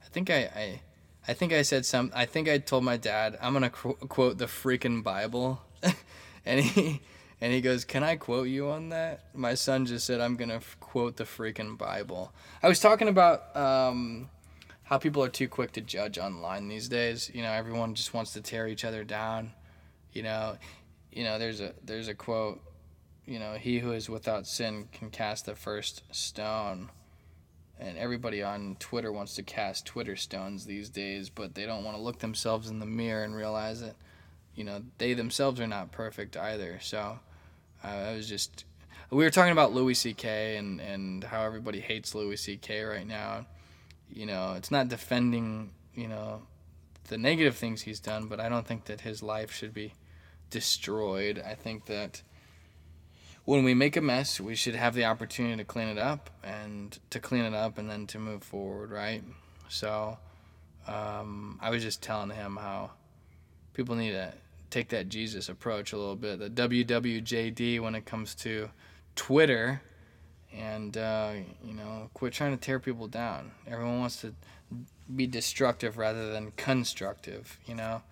[0.00, 0.80] I think I, I,
[1.26, 2.12] I think I said some.
[2.14, 5.60] I think I told my dad I'm gonna qu- quote the freaking Bible,
[6.46, 7.00] and he,
[7.40, 10.56] and he goes, "Can I quote you on that?" My son just said, "I'm gonna
[10.56, 12.32] f- quote the freaking Bible."
[12.62, 14.30] I was talking about um,
[14.88, 17.30] how people are too quick to judge online these days.
[17.34, 19.52] You know, everyone just wants to tear each other down.
[20.12, 20.56] You know,
[21.12, 22.60] you know, there's a there's a quote.
[23.26, 26.88] You know, he who is without sin can cast the first stone
[27.80, 31.96] and everybody on Twitter wants to cast Twitter stones these days, but they don't want
[31.96, 33.94] to look themselves in the mirror and realize that,
[34.54, 36.78] you know, they themselves are not perfect either.
[36.80, 37.20] So,
[37.84, 38.64] uh, I was just,
[39.10, 40.56] we were talking about Louis C.K.
[40.56, 42.82] and and how everybody hates Louis C.K.
[42.82, 43.46] right now.
[44.10, 46.42] You know, it's not defending, you know,
[47.08, 49.94] the negative things he's done, but I don't think that his life should be
[50.50, 51.42] destroyed.
[51.44, 52.22] I think that
[53.44, 56.98] when we make a mess, we should have the opportunity to clean it up and
[57.10, 59.22] to clean it up and then to move forward, right?
[59.68, 60.18] So
[60.86, 62.90] um, I was just telling him how
[63.72, 64.34] people need to
[64.70, 68.70] take that Jesus approach a little bit, the WWJD when it comes to
[69.16, 69.80] Twitter,
[70.52, 71.32] and uh,
[71.64, 73.52] you know, quit trying to tear people down.
[73.66, 74.34] Everyone wants to
[75.14, 77.58] be destructive rather than constructive.
[77.66, 78.02] You know,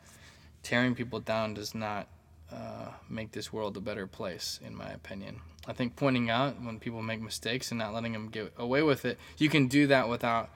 [0.62, 2.08] tearing people down does not
[2.52, 5.40] uh, make this world a better place, in my opinion.
[5.66, 9.04] I think pointing out when people make mistakes and not letting them get away with
[9.04, 10.50] it, you can do that without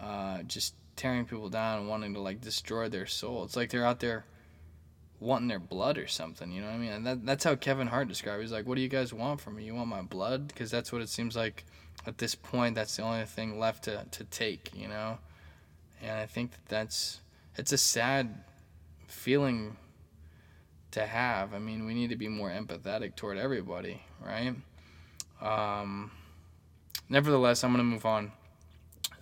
[0.00, 3.44] uh, just tearing people down and wanting to like destroy their soul.
[3.44, 4.24] It's like they're out there
[5.20, 6.52] wanting their blood or something.
[6.52, 6.92] You know what I mean?
[6.92, 8.40] And that, that's how Kevin Hart described.
[8.40, 8.42] it.
[8.42, 9.64] He's like, "What do you guys want from me?
[9.64, 10.48] You want my blood?
[10.48, 11.64] Because that's what it seems like
[12.06, 12.74] at this point.
[12.74, 14.70] That's the only thing left to to take.
[14.74, 15.18] You know."
[16.02, 17.20] And I think that that's
[17.56, 18.44] it's a sad
[19.08, 19.76] feeling
[20.92, 21.54] to have.
[21.54, 24.54] I mean, we need to be more empathetic toward everybody, right?
[25.40, 26.10] Um,
[27.08, 28.32] nevertheless, I'm to move on.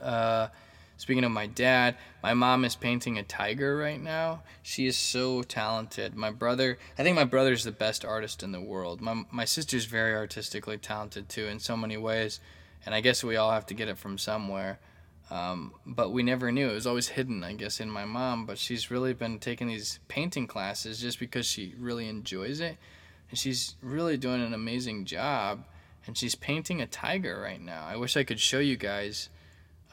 [0.00, 0.48] Uh,
[0.96, 4.42] speaking of my dad, my mom is painting a tiger right now.
[4.62, 6.14] She is so talented.
[6.14, 9.00] My brother, I think my brother is the best artist in the world.
[9.00, 12.40] My, my sister's very artistically talented too in so many ways.
[12.84, 14.78] And I guess we all have to get it from somewhere.
[15.28, 16.70] Um, but we never knew.
[16.70, 18.46] It was always hidden, I guess, in my mom.
[18.46, 22.78] But she's really been taking these painting classes just because she really enjoys it.
[23.28, 25.64] And she's really doing an amazing job.
[26.06, 27.84] And she's painting a tiger right now.
[27.84, 29.28] I wish I could show you guys,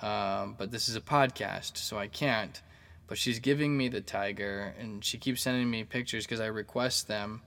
[0.02, 2.62] um, but this is a podcast, so I can't.
[3.08, 7.08] But she's giving me the tiger, and she keeps sending me pictures because I request
[7.08, 7.42] them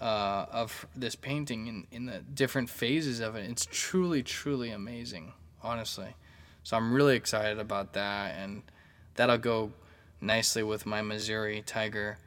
[0.00, 3.48] uh, of this painting in, in the different phases of it.
[3.48, 5.32] It's truly, truly amazing,
[5.62, 6.14] honestly.
[6.62, 8.62] So I'm really excited about that, and
[9.14, 9.72] that'll go
[10.20, 12.18] nicely with my Missouri Tiger,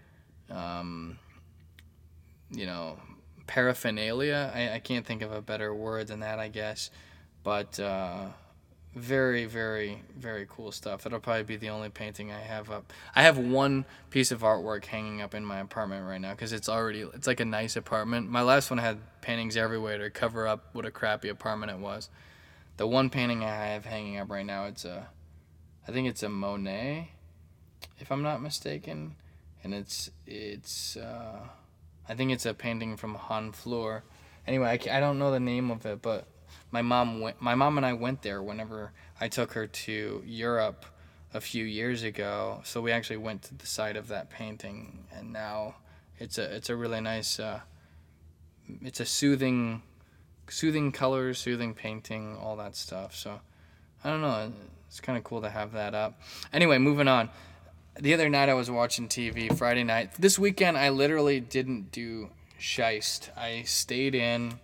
[0.49, 1.19] um,
[2.49, 2.97] you know,
[3.47, 4.51] paraphernalia.
[4.53, 6.89] I, I can't think of a better word than that, I guess.
[7.43, 8.27] But uh,
[8.95, 11.03] very, very, very cool stuff.
[11.03, 12.91] That'll probably be the only painting I have up.
[13.15, 16.67] I have one piece of artwork hanging up in my apartment right now because it's
[16.67, 18.29] already it's like a nice apartment.
[18.29, 22.09] My last one had paintings everywhere to cover up what a crappy apartment it was
[22.79, 25.09] the one painting I have hanging up right now, it's a,
[25.85, 27.11] I think it's a Monet,
[27.97, 29.17] if I'm not mistaken,
[29.65, 31.41] and it's it's, uh,
[32.07, 34.03] I think it's a painting from Honfleur.
[34.47, 36.25] Anyway, I, I don't know the name of it, but
[36.71, 40.85] my mom went, my mom and I went there whenever I took her to Europe
[41.33, 42.61] a few years ago.
[42.63, 45.75] So we actually went to the site of that painting, and now
[46.17, 47.61] it's a it's a really nice, uh,
[48.81, 49.83] it's a soothing
[50.47, 53.15] soothing colors, soothing painting, all that stuff.
[53.15, 53.39] So
[54.03, 54.51] I don't know.
[54.87, 56.19] It's kind of cool to have that up.
[56.51, 57.29] Anyway, moving on.
[57.99, 60.13] The other night I was watching TV, Friday night.
[60.17, 63.29] This weekend I literally didn't do Scheist.
[63.37, 64.59] I stayed in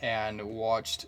[0.00, 1.06] and watched,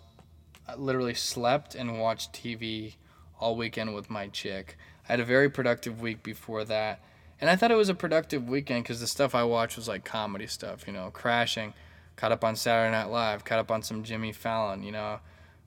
[0.67, 2.95] I literally slept and watched TV
[3.39, 4.77] all weekend with my chick.
[5.07, 7.03] I had a very productive week before that.
[7.39, 10.05] And I thought it was a productive weekend because the stuff I watched was like
[10.05, 11.73] comedy stuff, you know, crashing
[12.21, 15.19] caught up on Saturday Night Live, caught up on some Jimmy Fallon, you know,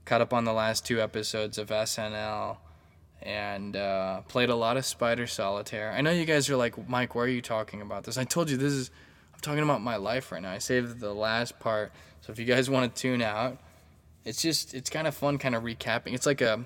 [0.05, 2.59] caught up on the last two episodes of SNL,
[3.22, 5.90] and uh, played a lot of Spider Solitaire.
[5.90, 8.18] I know you guys are like, Mike, why are you talking about this?
[8.18, 8.90] I told you this is,
[9.32, 10.53] I'm talking about my life right now.
[10.53, 13.59] I saved the last part, so if you guys want to tune out,
[14.25, 16.14] it's just, it's kind of fun, kind of recapping.
[16.14, 16.64] It's like a,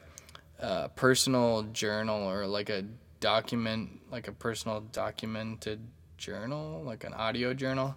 [0.59, 2.84] a personal journal or like a
[3.20, 5.80] document, like a personal documented
[6.16, 7.96] journal, like an audio journal.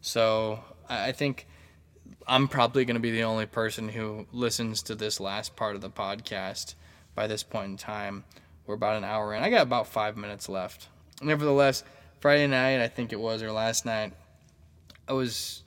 [0.00, 1.46] So I think
[2.26, 5.80] I'm probably going to be the only person who listens to this last part of
[5.80, 6.74] the podcast
[7.14, 8.24] by this point in time.
[8.66, 9.42] We're about an hour in.
[9.42, 10.88] I got about five minutes left.
[11.22, 11.84] nevertheless,
[12.20, 14.12] Friday night, I think it was, or last night,
[15.06, 15.62] I was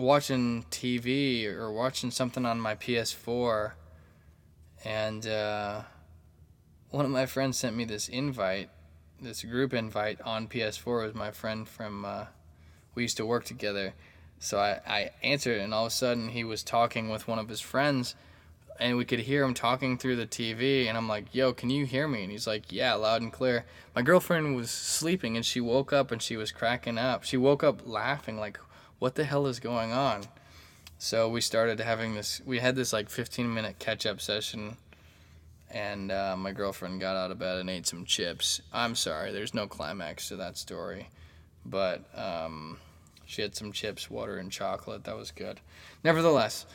[0.00, 3.72] watching TV or watching something on my PS4,
[4.84, 5.82] and uh,
[6.90, 8.70] one of my friends sent me this invite,
[9.20, 11.02] this group invite on PS4.
[11.02, 12.26] It was my friend from, uh,
[12.94, 13.94] we used to work together.
[14.38, 17.48] So I, I answered and all of a sudden he was talking with one of
[17.48, 18.14] his friends,
[18.80, 20.88] and we could hear him talking through the TV.
[20.88, 23.66] And I'm like, "Yo, can you hear me?" And he's like, "Yeah, loud and clear."
[23.94, 27.22] My girlfriend was sleeping, and she woke up and she was cracking up.
[27.22, 28.58] She woke up laughing, like,
[29.00, 30.22] "What the hell is going on?"
[30.98, 32.40] So we started having this.
[32.46, 34.76] We had this like 15 minute catch up session,
[35.68, 38.62] and uh, my girlfriend got out of bed and ate some chips.
[38.72, 41.08] I'm sorry, there's no climax to that story,
[41.66, 42.04] but.
[42.16, 42.78] Um,
[43.30, 45.04] she had some chips, water, and chocolate.
[45.04, 45.60] That was good.
[46.02, 46.66] Nevertheless,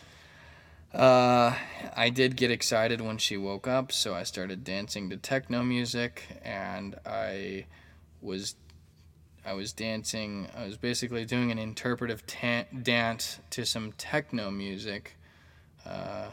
[0.94, 1.54] uh,
[1.94, 6.24] I did get excited when she woke up, so I started dancing to techno music,
[6.44, 7.66] and I
[8.22, 8.56] was
[9.46, 10.48] I was dancing.
[10.58, 15.18] I was basically doing an interpretive ta- dance to some techno music,
[15.86, 16.30] uh,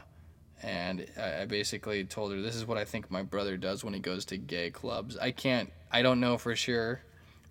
[0.63, 4.01] and I basically told her this is what I think my brother does when he
[4.01, 5.19] goes to gay clubs.
[5.19, 5.71] I can't.
[5.91, 7.03] I don't know for sure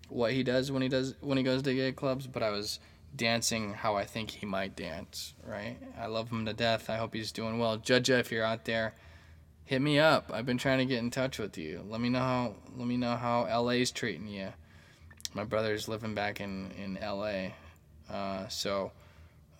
[0.08, 2.80] what he does when he does when he goes to gay clubs, but I was
[3.14, 5.76] dancing how I think he might dance, right?
[5.98, 6.90] I love him to death.
[6.90, 7.76] I hope he's doing well.
[7.76, 8.94] Judge, if you're out there,
[9.64, 10.30] hit me up.
[10.32, 11.84] I've been trying to get in touch with you.
[11.88, 14.48] Let me know how let me know how LA's treating you.
[15.34, 17.52] My brother's living back in in LA,
[18.14, 18.92] uh, so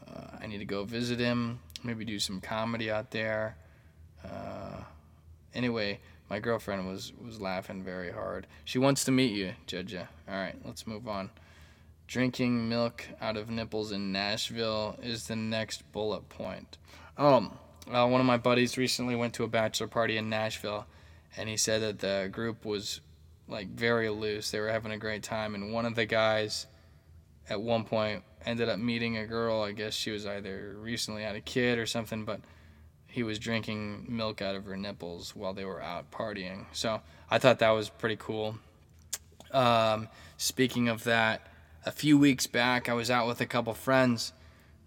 [0.06, 1.60] uh, I need to go visit him.
[1.82, 3.56] Maybe do some comedy out there.
[4.24, 4.82] Uh,
[5.54, 8.46] anyway, my girlfriend was was laughing very hard.
[8.64, 10.08] She wants to meet you, Judja.
[10.28, 11.30] All right, let's move on.
[12.06, 16.76] Drinking milk out of nipples in Nashville is the next bullet point.
[17.16, 17.58] Um,
[17.90, 20.86] uh, one of my buddies recently went to a bachelor party in Nashville,
[21.36, 23.00] and he said that the group was
[23.52, 24.50] like very loose.
[24.50, 26.66] They were having a great time, and one of the guys
[27.48, 29.62] at one point ended up meeting a girl.
[29.62, 32.40] I guess she was either recently had a kid or something, but
[33.06, 36.64] he was drinking milk out of her nipples while they were out partying.
[36.72, 38.56] So I thought that was pretty cool.
[39.52, 41.46] Um, speaking of that,
[41.84, 44.32] a few weeks back, I was out with a couple friends,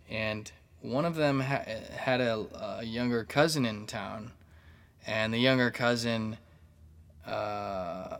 [0.09, 0.51] and
[0.81, 4.31] one of them ha- had a, a, younger cousin in town,
[5.05, 6.37] and the younger cousin,
[7.27, 8.17] uh,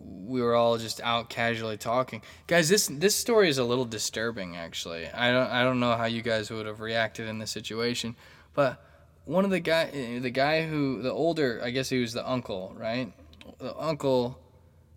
[0.00, 2.22] we were all just out casually talking.
[2.46, 4.56] Guys, this this story is a little disturbing.
[4.56, 8.16] Actually, I don't I don't know how you guys would have reacted in this situation,
[8.54, 8.84] but
[9.24, 12.74] one of the guy, the guy who the older, I guess he was the uncle,
[12.76, 13.12] right?
[13.58, 14.38] The uncle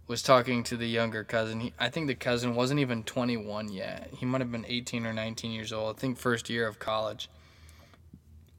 [0.08, 1.60] was talking to the younger cousin.
[1.60, 4.10] He, I think the cousin wasn't even 21 yet.
[4.18, 5.96] He might have been 18 or 19 years old.
[5.96, 7.30] I think first year of college.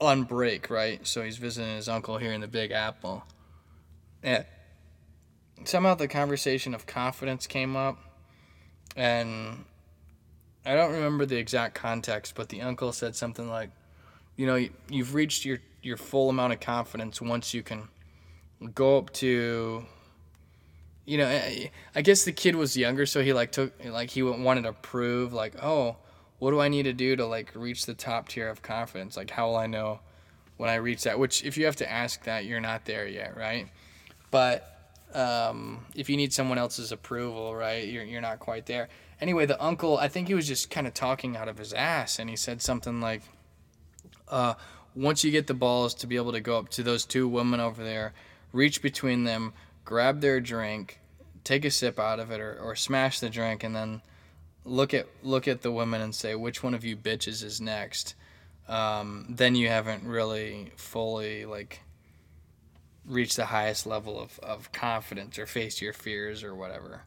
[0.00, 1.06] On break, right?
[1.06, 3.24] So he's visiting his uncle here in the Big Apple.
[4.22, 4.44] Yeah.
[5.64, 7.98] Somehow the conversation of confidence came up,
[8.96, 9.64] and
[10.64, 13.70] I don't remember the exact context, but the uncle said something like,
[14.36, 17.86] you know you've reached your your full amount of confidence once you can
[18.74, 19.84] go up to
[21.04, 24.24] you know eh, i guess the kid was younger so he like took like he
[24.24, 25.94] wanted to prove like oh
[26.38, 29.16] what do i need to do to like reach the top tier of confidence?
[29.16, 30.00] Like how will i know
[30.56, 31.18] when i reach that?
[31.18, 33.68] Which if you have to ask that you're not there yet right?
[34.30, 34.73] But
[35.14, 38.88] um, if you need someone else's approval right you're, you're not quite there
[39.20, 42.18] anyway the uncle i think he was just kind of talking out of his ass
[42.18, 43.22] and he said something like
[44.28, 44.54] uh,
[44.94, 47.60] once you get the balls to be able to go up to those two women
[47.60, 48.12] over there,
[48.52, 49.52] reach between them,
[49.84, 51.00] grab their drink,
[51.42, 54.02] take a sip out of it, or, or smash the drink, and then
[54.64, 58.14] look at look at the women and say which one of you bitches is next.
[58.66, 61.80] Um, then you haven't really fully like
[63.06, 67.02] reached the highest level of, of confidence or face your fears or whatever.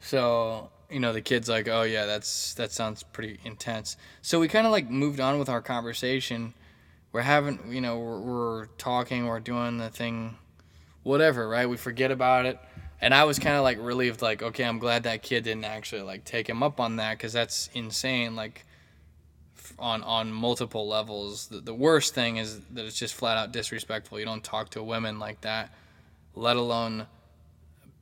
[0.00, 3.96] So you know the kid's like oh yeah that's that sounds pretty intense.
[4.22, 6.54] So we kind of like moved on with our conversation.
[7.12, 10.36] We're having you know we're, we're talking we're doing the thing
[11.02, 11.68] whatever right?
[11.68, 12.58] We forget about it.
[13.02, 16.02] And i was kind of like relieved like okay i'm glad that kid didn't actually
[16.02, 18.36] like take him up on that because that's insane.
[18.36, 18.66] Like
[19.78, 21.46] on on multiple levels.
[21.46, 24.18] The, the worst thing is that it's just flat out disrespectful.
[24.18, 25.72] You don't talk to women like that
[26.34, 27.06] let alone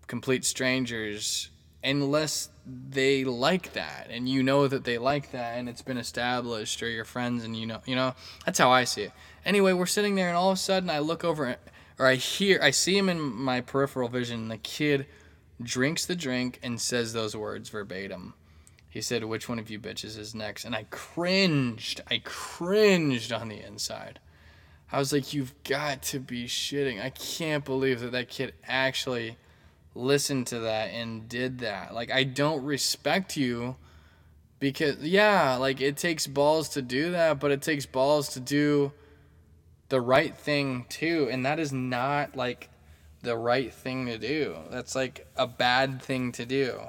[0.07, 1.51] complete strangers
[1.83, 4.09] unless they like that.
[4.11, 7.57] And you know that they like that and it's been established or your friends and
[7.57, 8.15] you know you know
[8.45, 9.13] that's how i see it.
[9.45, 11.57] Anyway we're sitting there and all of a sudden i look over
[11.99, 15.07] or i hear i see him in my peripheral vision the kid
[15.63, 18.35] drinks the drink and says those words verbatim
[18.89, 23.49] he said which one of you bitches is next and i cringed i cringed on
[23.49, 24.19] the inside
[24.91, 29.37] i was like you've got to be shitting i can't believe that that kid actually
[29.99, 31.95] listened to that and did that.
[31.95, 33.77] Like I don't respect you
[34.59, 38.93] because yeah, like it takes balls to do that, but it takes balls to do
[39.89, 42.69] the right thing too, and that is not like
[43.23, 44.57] the right thing to do.
[44.71, 46.81] That's like a bad thing to do.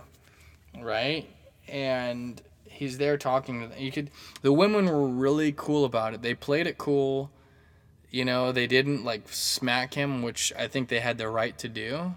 [0.80, 1.28] Right?
[1.70, 2.42] And
[2.80, 4.10] he's there talking you could
[4.42, 6.22] the women were really cool about it.
[6.22, 7.30] They played it cool.
[8.10, 11.68] You know, they didn't like smack him, which I think they had the right to
[11.68, 12.16] do.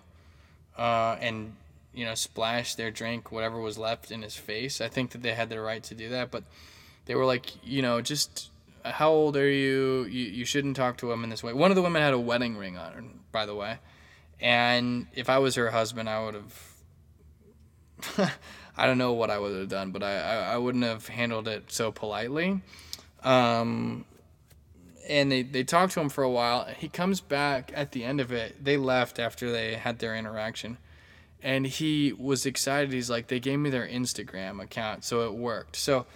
[0.78, 1.54] Uh, and
[1.92, 4.80] you know, splash their drink, whatever was left in his face.
[4.80, 6.44] I think that they had the right to do that, but
[7.04, 8.50] they were like, you know, just
[8.84, 10.04] how old are you?
[10.04, 11.52] You you shouldn't talk to women this way.
[11.52, 13.78] One of the women had a wedding ring on her, by the way,
[14.40, 16.68] and if I was her husband, I would have.
[18.76, 21.48] I don't know what I would have done, but I, I, I wouldn't have handled
[21.48, 22.60] it so politely.
[23.22, 24.04] Um,
[25.08, 26.66] and they, they talked to him for a while.
[26.78, 28.64] He comes back at the end of it.
[28.64, 30.78] They left after they had their interaction
[31.42, 32.92] and he was excited.
[32.92, 35.76] He's like, they gave me their Instagram account, so it worked.
[35.76, 36.06] So,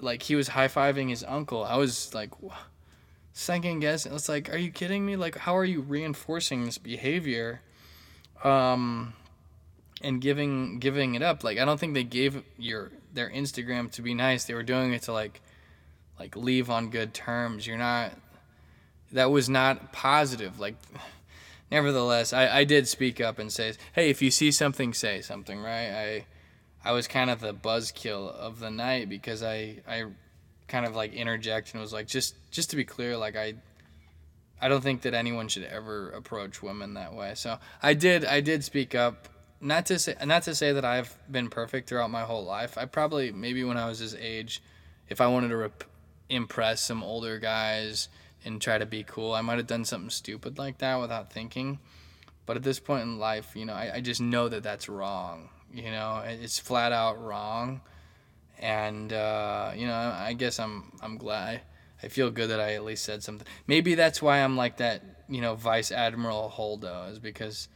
[0.00, 1.64] like, he was high fiving his uncle.
[1.64, 2.30] I was like,
[3.32, 4.12] second guessing.
[4.12, 5.16] It's like, are you kidding me?
[5.16, 7.60] Like, how are you reinforcing this behavior,
[8.42, 9.14] um,
[10.06, 11.42] and giving giving it up?
[11.44, 14.44] Like, I don't think they gave your their Instagram to be nice.
[14.44, 15.40] They were doing it to like,
[16.18, 17.66] like leave on good terms.
[17.66, 18.12] You're not.
[19.12, 20.58] That was not positive.
[20.58, 20.76] Like
[21.70, 25.60] nevertheless, I, I did speak up and say, hey, if you see something, say something,
[25.60, 25.90] right?
[25.90, 26.26] I
[26.84, 30.04] I was kind of the buzzkill of the night because I I
[30.68, 33.54] kind of like interject and was like, just just to be clear, like I
[34.60, 37.32] I don't think that anyone should ever approach women that way.
[37.34, 39.28] So I did I did speak up.
[39.66, 42.78] Not to say not to say that I've been perfect throughout my whole life.
[42.78, 44.62] I probably maybe when I was his age,
[45.08, 45.84] if I wanted to rep-
[46.28, 48.08] impress some older guys
[48.44, 49.32] and try to be cool.
[49.32, 51.80] I might have done something stupid like that without thinking.
[52.46, 55.48] But at this point in life, you know, I, I just know that that's wrong.
[55.74, 57.80] You know, it's flat out wrong.
[58.60, 61.62] And, uh, you know, I guess I'm, I'm glad.
[62.04, 63.46] I feel good that I at least said something.
[63.66, 67.66] Maybe that's why I'm like that, you know, Vice Admiral Holdo, is because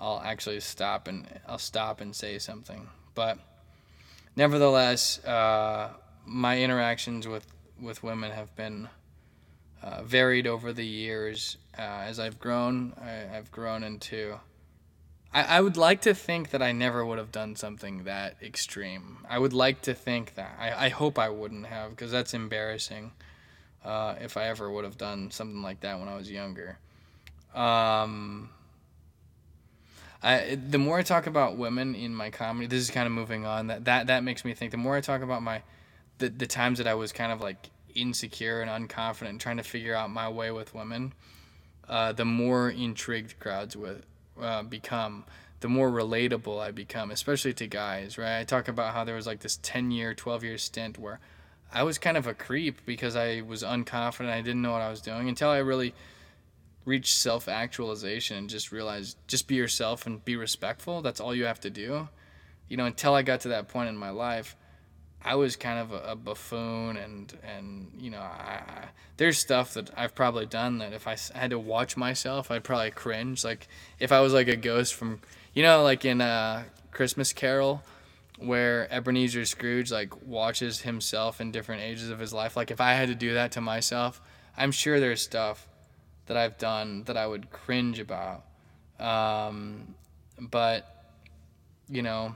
[0.00, 2.88] I'll actually stop and I'll stop and say something.
[3.14, 3.38] But
[4.36, 5.90] nevertheless, uh,
[6.24, 7.46] my interactions with,
[7.80, 8.88] with women have been
[9.82, 11.56] uh, varied over the years.
[11.76, 14.38] Uh, as I've grown, I, have grown into.
[15.32, 19.18] I, I would like to think that I never would have done something that extreme.
[19.28, 20.56] I would like to think that.
[20.58, 23.12] I, I hope I wouldn't have, because that's embarrassing
[23.84, 26.78] uh, if I ever would have done something like that when I was younger.
[27.54, 28.50] Um,
[30.22, 33.46] I, the more I talk about women in my comedy, this is kind of moving
[33.46, 33.68] on.
[33.68, 34.72] That that that makes me think.
[34.72, 35.62] The more I talk about my,
[36.18, 39.62] the the times that I was kind of like insecure and unconfident and trying to
[39.62, 41.12] figure out my way with women,
[41.88, 44.04] uh, the more intrigued crowds with
[44.40, 45.24] uh, become,
[45.60, 48.18] the more relatable I become, especially to guys.
[48.18, 48.40] Right?
[48.40, 51.20] I talk about how there was like this ten year, twelve year stint where
[51.72, 54.30] I was kind of a creep because I was unconfident.
[54.30, 55.94] I didn't know what I was doing until I really
[56.88, 61.02] reached self actualization and just realize just be yourself and be respectful.
[61.02, 62.08] That's all you have to do.
[62.68, 64.56] You know, until I got to that point in my life
[65.22, 68.84] I was kind of a, a buffoon, and and you know, I, I,
[69.16, 72.90] there's stuff that I've probably done that if I had to watch myself, I'd probably
[72.92, 73.44] cringe.
[73.44, 73.68] Like
[73.98, 75.20] if I was like a ghost from,
[75.54, 77.82] you know, like in uh, Christmas Carol,
[78.38, 82.56] where Ebenezer Scrooge like watches himself in different ages of his life.
[82.56, 84.20] Like if I had to do that to myself,
[84.56, 85.68] I'm sure there's stuff
[86.28, 88.44] that I've done that I would cringe about.
[89.00, 89.94] Um,
[90.38, 90.94] but
[91.88, 92.34] you know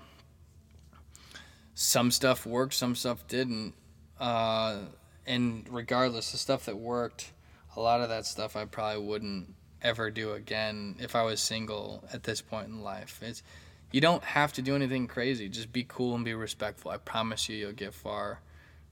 [1.75, 3.75] some stuff worked, some stuff didn't.
[4.19, 4.79] Uh,
[5.27, 7.33] and regardless, the stuff that worked,
[7.77, 12.05] a lot of that stuff I probably wouldn't ever do again if I was single
[12.13, 13.21] at this point in life.
[13.23, 13.43] It's
[13.91, 15.49] you don't have to do anything crazy.
[15.49, 16.91] Just be cool and be respectful.
[16.91, 18.41] I promise you, you'll get far.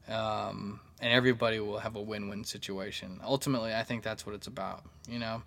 [0.08, 3.20] Um, and everybody will have a win-win situation.
[3.24, 4.84] Ultimately, I think that's what it's about.
[5.08, 5.42] You know,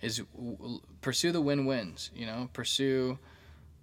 [0.00, 2.10] is w- pursue the win-wins.
[2.14, 3.18] You know, pursue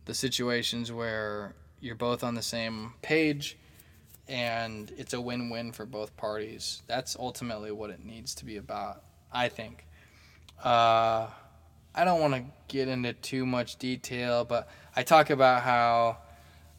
[0.05, 3.57] the situations where you're both on the same page
[4.27, 6.83] and it's a win-win for both parties.
[6.87, 9.85] That's ultimately what it needs to be about, I think.
[10.63, 11.27] Uh,
[11.93, 16.17] I don't want to get into too much detail, but I talk about how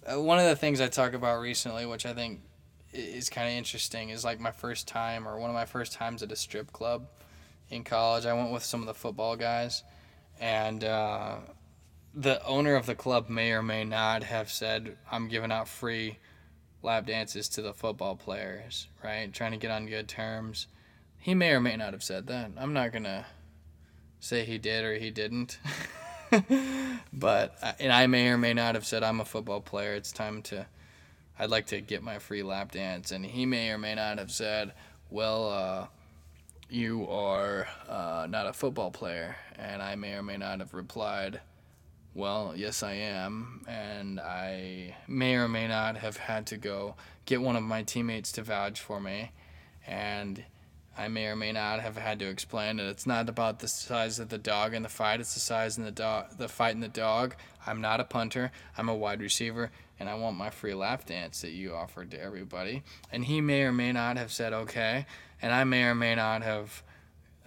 [0.07, 2.41] uh, one of the things I talk about recently, which I think
[2.93, 6.23] is kind of interesting, is like my first time or one of my first times
[6.23, 7.07] at a strip club
[7.71, 8.27] in college.
[8.27, 9.83] I went with some of the football guys,
[10.41, 11.37] and uh,
[12.15, 16.19] the owner of the club may or may not have said, I'm giving out free
[16.83, 19.33] lap dances to the football players, right?
[19.33, 20.67] Trying to get on good terms.
[21.19, 22.51] He may or may not have said that.
[22.57, 23.25] I'm not to
[24.21, 25.59] say he did or he didn't.
[27.13, 29.95] but uh, and I may or may not have said I'm a football player.
[29.95, 30.67] It's time to.
[31.39, 34.31] I'd like to get my free lap dance, and he may or may not have
[34.31, 34.73] said,
[35.11, 35.87] "Well, uh,
[36.69, 41.41] you are uh, not a football player," and I may or may not have replied,
[42.15, 47.41] "Well, yes, I am," and I may or may not have had to go get
[47.41, 49.33] one of my teammates to vouch for me,
[49.87, 50.45] and
[50.97, 54.19] I may or may not have had to explain that it's not about the size
[54.19, 56.81] of the dog in the fight; it's the size in the dog, the fight in
[56.81, 57.35] the dog.
[57.67, 58.53] I'm not a punter.
[58.77, 62.21] I'm a wide receiver, and I want my free lap dance that you offered to
[62.21, 62.83] everybody.
[63.11, 65.07] And he may or may not have said okay,
[65.41, 66.83] and I may or may not have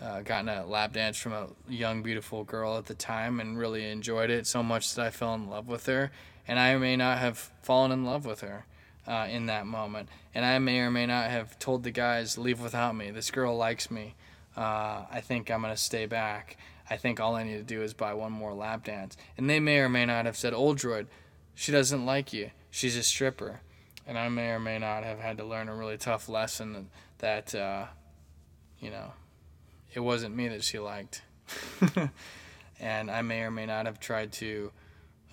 [0.01, 3.89] uh, gotten a lap dance from a young, beautiful girl at the time and really
[3.89, 6.11] enjoyed it so much that I fell in love with her.
[6.47, 8.65] And I may not have fallen in love with her
[9.07, 10.09] uh, in that moment.
[10.33, 13.11] And I may or may not have told the guys, leave without me.
[13.11, 14.15] This girl likes me.
[14.55, 16.57] Uh, I think I'm going to stay back.
[16.89, 19.17] I think all I need to do is buy one more lap dance.
[19.37, 21.07] And they may or may not have said, Oldroyd,
[21.55, 22.51] she doesn't like you.
[22.69, 23.61] She's a stripper.
[24.07, 27.55] And I may or may not have had to learn a really tough lesson that,
[27.55, 27.85] uh,
[28.79, 29.13] you know,
[29.93, 31.23] it wasn't me that she liked.
[32.79, 34.71] and I may or may not have tried to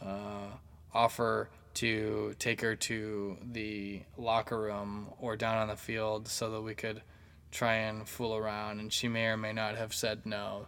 [0.01, 0.47] uh,
[0.95, 6.63] offer to take her to the locker room or down on the field so that
[6.63, 7.03] we could
[7.51, 10.67] try and fool around, and she may or may not have said no.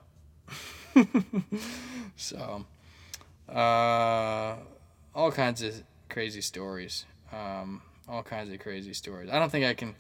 [2.17, 2.67] so,
[3.49, 4.57] uh,
[5.15, 7.07] all kinds of crazy stories.
[7.33, 9.31] Um, all kinds of crazy stories.
[9.31, 9.95] I don't think I can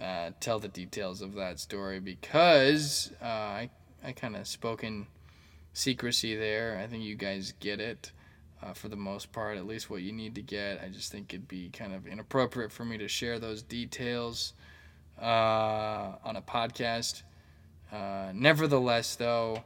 [0.00, 3.70] uh, tell the details of that story because uh, I,
[4.04, 5.06] I kind of spoke in
[5.72, 6.78] secrecy there.
[6.82, 8.12] I think you guys get it
[8.62, 10.80] uh, for the most part, at least what you need to get.
[10.82, 14.54] I just think it'd be kind of inappropriate for me to share those details
[15.20, 17.22] uh, on a podcast.
[17.92, 19.62] Uh, nevertheless, though,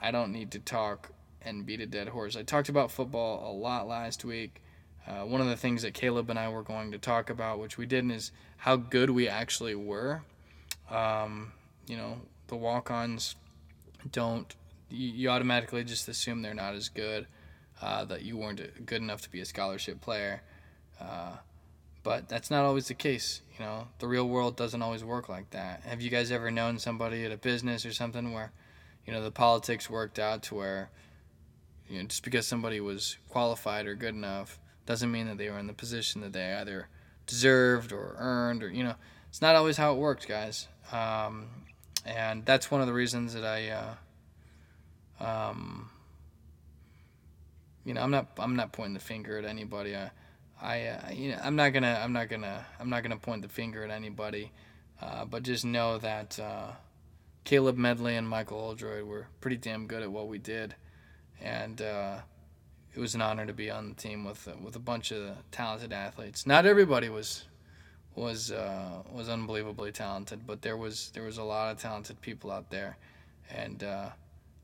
[0.00, 2.36] I don't need to talk and beat a dead horse.
[2.36, 4.62] I talked about football a lot last week.
[5.06, 7.78] Uh, one of the things that Caleb and I were going to talk about, which
[7.78, 10.22] we didn't, is how good we actually were.
[10.90, 11.52] Um,
[11.86, 13.36] you know, the walk ons
[14.12, 14.54] don't,
[14.90, 17.26] you, automatically just assume they're not as good
[17.80, 20.42] uh, that you weren't good enough to be a scholarship player.
[21.00, 21.36] Uh,
[22.02, 23.42] but that's not always the case.
[23.58, 25.82] You know, the real world doesn't always work like that.
[25.84, 28.52] Have you guys ever known somebody at a business or something where,
[29.06, 30.90] you know, the politics worked out to where,
[31.90, 35.58] you know, just because somebody was qualified or good enough doesn't mean that they were
[35.58, 36.88] in the position that they either
[37.26, 38.94] deserved or earned or, you know,
[39.28, 40.68] it's not always how it works, guys.
[40.92, 41.48] Um,
[42.06, 43.96] and that's one of the reasons that I,
[45.20, 45.90] uh, um,
[47.84, 49.96] you know, I'm not I'm not pointing the finger at anybody.
[49.96, 50.10] I,
[50.60, 53.48] I uh, you know, I'm not gonna I'm not gonna I'm not gonna point the
[53.48, 54.52] finger at anybody,
[55.00, 56.72] uh, but just know that uh,
[57.44, 60.74] Caleb Medley and Michael Oldroyd were pretty damn good at what we did,
[61.40, 62.16] and uh,
[62.94, 65.36] it was an honor to be on the team with uh, with a bunch of
[65.50, 66.46] talented athletes.
[66.46, 67.44] Not everybody was
[68.14, 72.50] was uh, was unbelievably talented, but there was there was a lot of talented people
[72.50, 72.96] out there,
[73.50, 73.82] and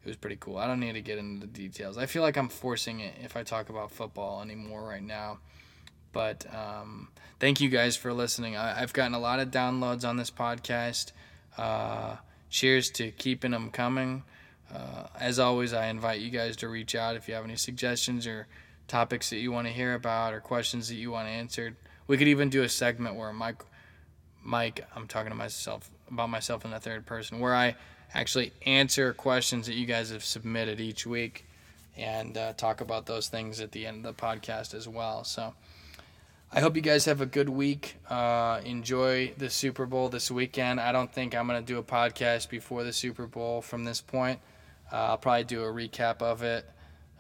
[0.07, 0.57] it was pretty cool.
[0.57, 1.99] I don't need to get into the details.
[1.99, 5.39] I feel like I'm forcing it if I talk about football anymore right now.
[6.13, 7.09] But um,
[7.41, 8.57] thank you guys for listening.
[8.57, 11.11] I, have gotten a lot of downloads on this podcast.
[11.59, 12.17] Uh,
[12.51, 14.23] cheers to keeping them coming.
[14.75, 18.27] Uh, as always, I invite you guys to reach out if you have any suggestions
[18.27, 18.47] or
[18.89, 21.77] topics that you want to hear about or questions that you want answered.
[22.07, 23.63] We could even do a segment where Mike,
[24.43, 27.75] Mike, I'm talking to myself about myself in the third person, where I
[28.15, 31.45] actually answer questions that you guys have submitted each week
[31.97, 35.25] and uh, talk about those things at the end of the podcast as well.
[35.25, 35.55] So
[36.53, 37.97] I hope you guys have a good week.
[38.09, 40.81] Uh, enjoy the Super Bowl this weekend.
[40.81, 44.01] I don't think I'm going to do a podcast before the Super Bowl from this
[44.01, 44.39] point.
[44.93, 46.69] Uh, I'll probably do a recap of it.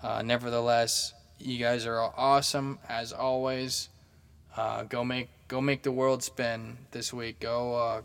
[0.02, 3.88] Uh, nevertheless, you guys are awesome as always.
[4.56, 7.40] Uh, go make go make the world spin this week.
[7.40, 8.02] Go uh,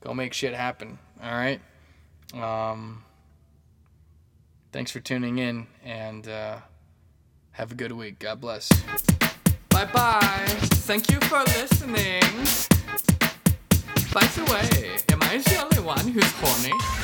[0.00, 0.98] go make shit happen.
[1.22, 1.60] All right.
[2.34, 3.04] Um,
[4.72, 6.56] thanks for tuning in and uh,
[7.52, 8.18] have a good week.
[8.18, 8.68] God bless.
[9.68, 10.46] Bye bye.
[10.86, 12.22] Thank you for listening.
[14.12, 17.01] By the way, am I the only one who's horny?